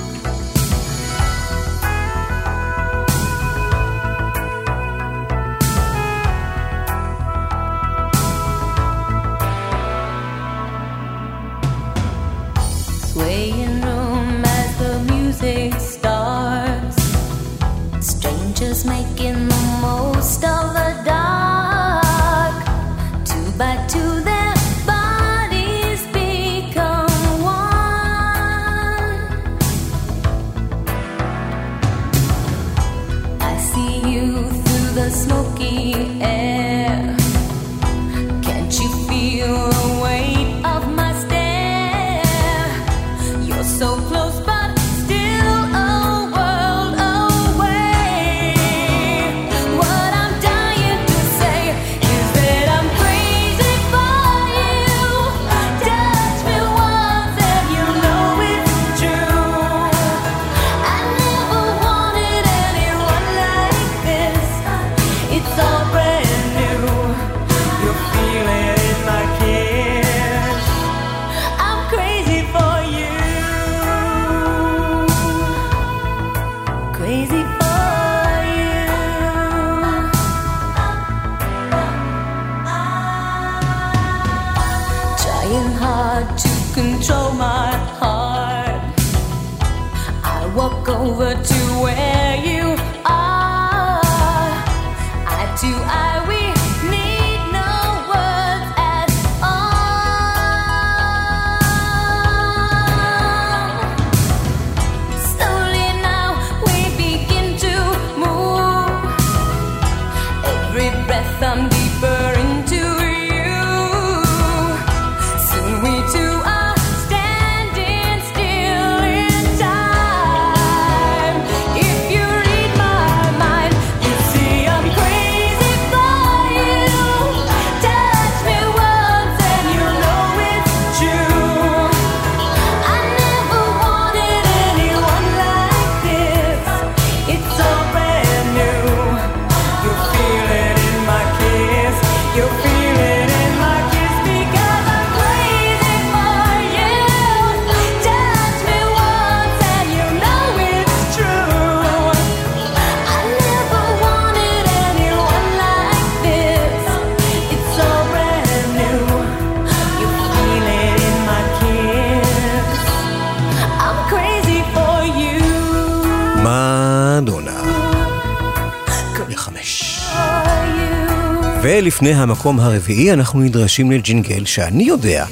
[172.03, 175.27] ולפני המקום הרביעי אנחנו נדרשים לג'ינגל שאני יודע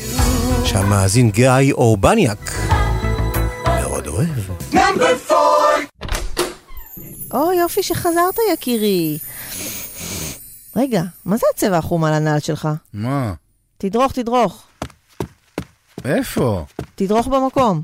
[0.64, 2.52] שהמאזין גיא אורבניאק
[3.64, 4.28] מאוד אוהב.
[7.30, 9.18] או, יופי שחזרת, יקירי.
[10.76, 12.68] רגע, מה זה הצבע החום על הנעל שלך?
[12.92, 13.32] מה?
[13.78, 14.62] תדרוך, תדרוך.
[16.04, 16.64] איפה?
[16.94, 17.82] תדרוך במקום.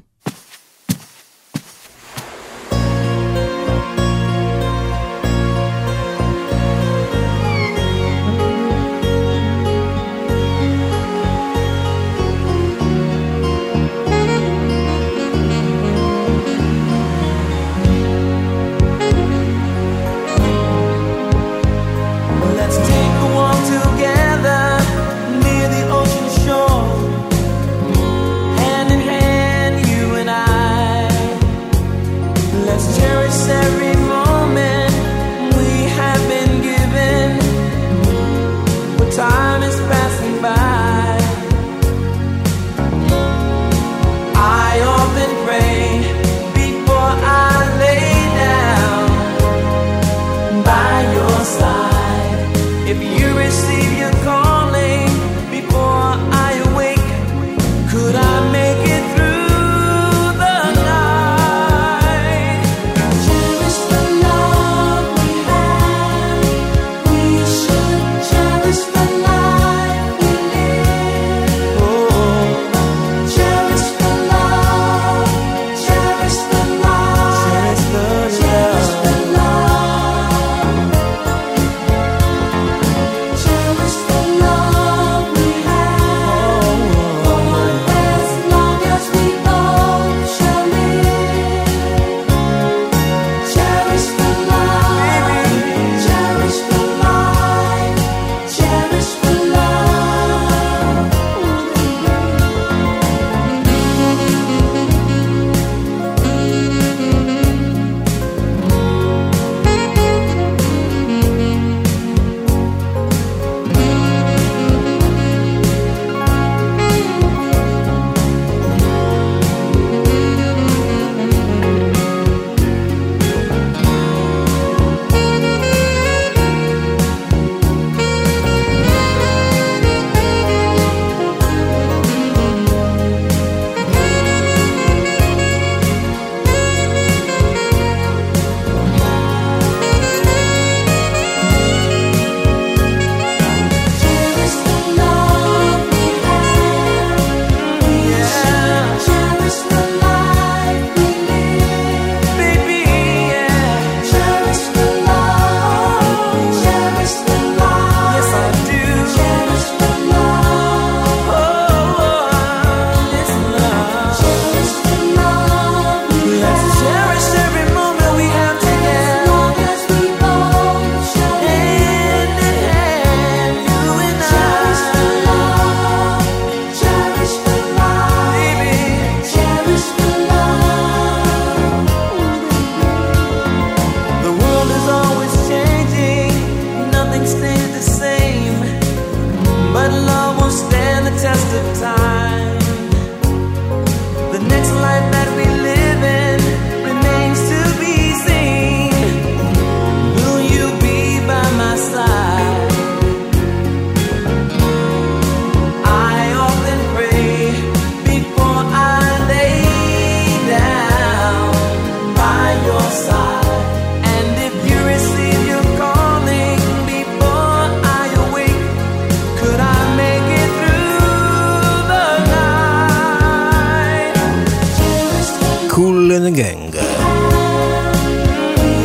[226.23, 226.77] Kool and Gang.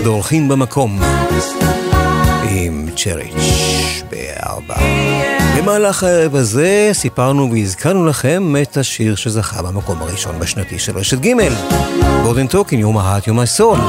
[0.03, 0.99] דורכים במקום
[2.49, 4.75] עם Cherish בארבע.
[5.57, 11.33] במהלך הערב הזה סיפרנו והזכרנו לכם את השיר שזכה במקום הראשון בשנתי של רשת ג'
[12.23, 13.79] Modern Talking, You're My Heart, You're My Soul.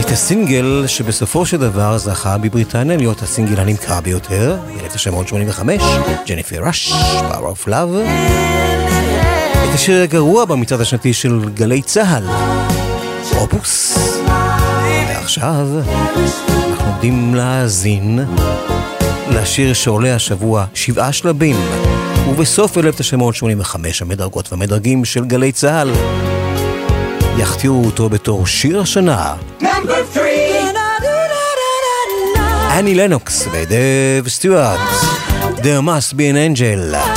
[0.00, 5.62] את הסינגל שבסופו של דבר זכה בבריטניה להיות הסינגל הנמכר ביותר, ב-1985,
[6.26, 6.92] ג'ניפר ראש,
[7.30, 8.95] Power of Love.
[9.68, 12.24] את השיר הגרוע במצעד השנתי של גלי צה"ל,
[13.36, 13.98] אופוס.
[15.14, 15.66] עכשיו
[16.70, 18.24] אנחנו עומדים להאזין
[19.30, 21.56] לשיר שעולה השבוע שבעה שלבים,
[22.30, 25.92] ובסוף 1985 המדרגות והמדרגים של גלי צה"ל
[27.38, 29.34] יכתירו אותו בתור שיר השנה.
[32.70, 34.80] אני לנוקס ודב סטיוארט,
[35.56, 37.15] There must be an angel.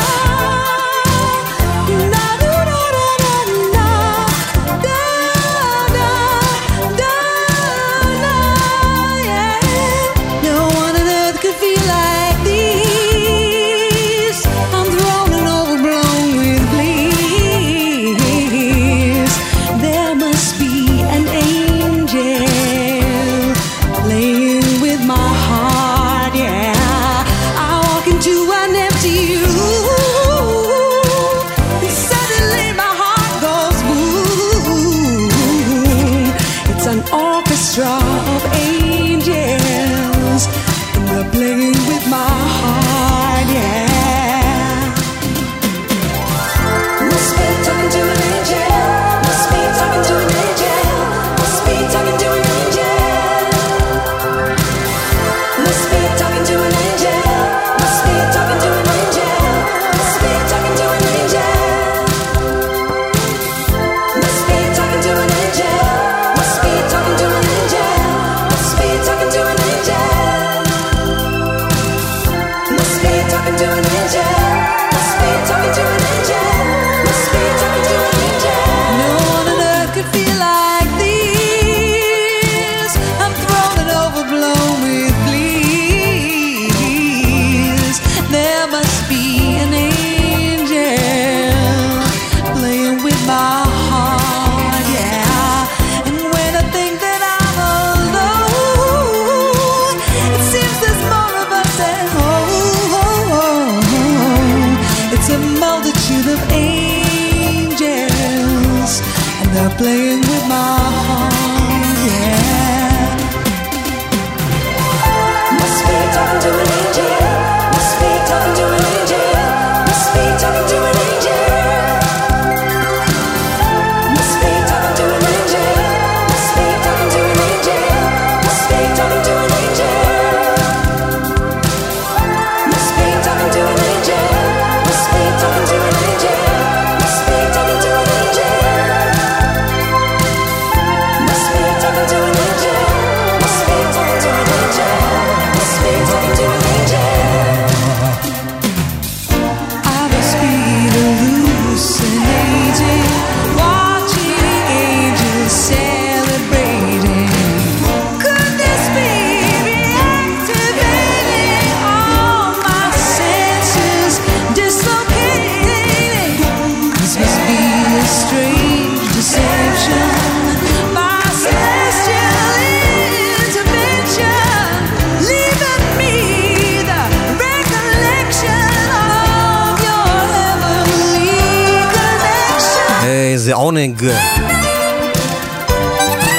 [183.80, 184.04] העונג.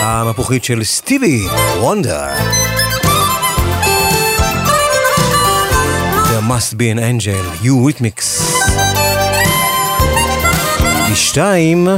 [0.01, 1.47] המפוחית של סטיבי
[1.81, 2.27] וונדר.
[6.25, 8.43] There must be an angel, you ריתמיקס.
[11.07, 11.89] היא שתיים.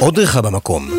[0.00, 0.95] עוד ריחה במקום.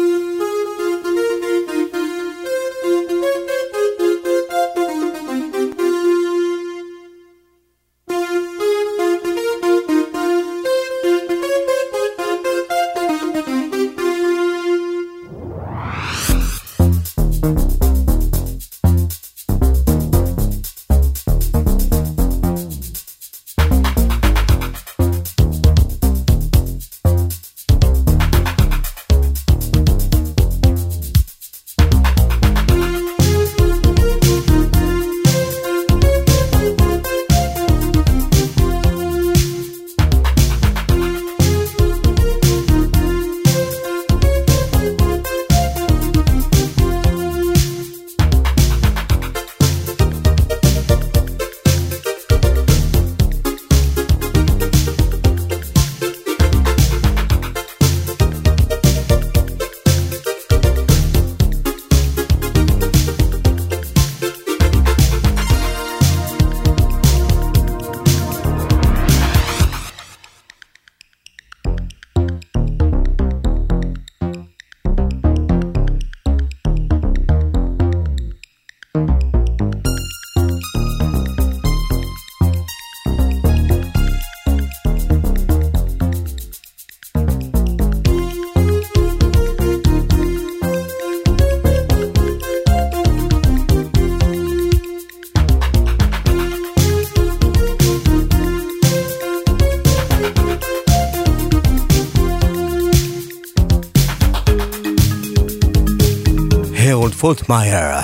[107.47, 107.97] פולטמייר.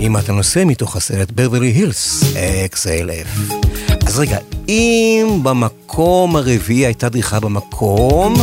[0.00, 2.22] אם אתה נושא מתוך הסרט ברבלי הילס,
[2.72, 3.54] XLF.
[4.06, 4.38] אז רגע,
[4.68, 8.34] אם במקום הרביעי הייתה דריכה במקום,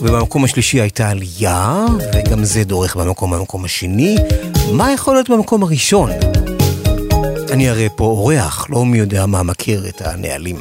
[0.00, 1.84] ובמקום השלישי הייתה עלייה,
[2.14, 4.16] וגם זה דורך במקום במקום השני,
[4.72, 6.10] מה יכול להיות במקום הראשון?
[7.50, 10.60] אני הרי פה אורח, לא מי יודע מה מכיר את הנהלים.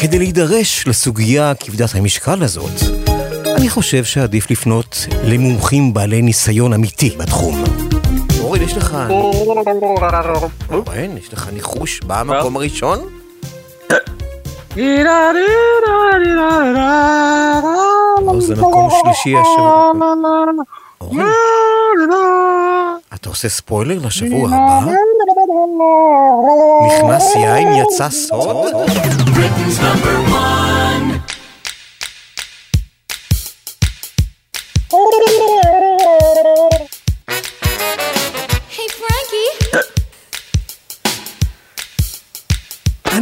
[0.00, 2.99] כדי להידרש לסוגיה כבדת המשקל הזאת,
[3.60, 7.64] אני חושב שעדיף לפנות למומחים בעלי ניסיון אמיתי בתחום.
[8.40, 8.96] אורן, יש לך...
[10.70, 12.98] אורן, יש לך ניחוש במקום הראשון?
[14.76, 15.32] לא,
[18.40, 19.92] זה מקום שלישי השבוע.
[21.00, 21.24] אורן,
[23.14, 24.80] אתה עושה ספוילר לשבוע הבא?
[26.86, 28.66] נכנס יין, יצא סוד?
[28.66, 30.59] Britain's number one.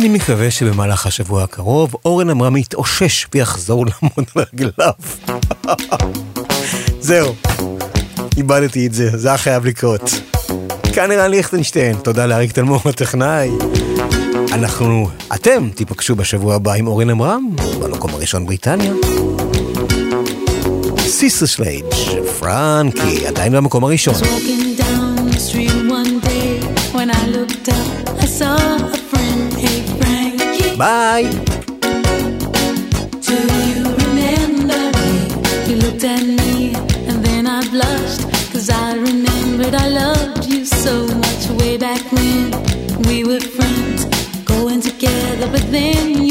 [0.09, 4.93] אני מקווה שבמהלך השבוע הקרוב אורן עמרם יתאושש ויחזור לעמוד על רגליו.
[7.09, 7.35] זהו,
[8.37, 10.11] איבדתי את זה, זה היה חייב לקרות.
[10.93, 13.51] כאן ערן ליכטנשטיין, תודה לאריק תלמור הטכנאי.
[14.53, 18.93] אנחנו, אתם תיפגשו בשבוע הבא עם אורן עמרם, במקום הראשון בריטניה.
[20.99, 21.85] סיסר שלייג',
[22.39, 24.15] פרנקי, עדיין במקום הראשון.
[28.21, 28.57] I saw
[28.95, 28.98] a.
[30.79, 31.29] Bye.
[33.27, 33.37] Do
[33.67, 35.13] you remember me?
[35.67, 36.73] You looked at me,
[37.09, 38.23] and then I blushed,
[38.53, 42.53] cause I remembered I loved you so much way back when
[43.09, 44.05] we were friends,
[44.45, 46.28] going together, but then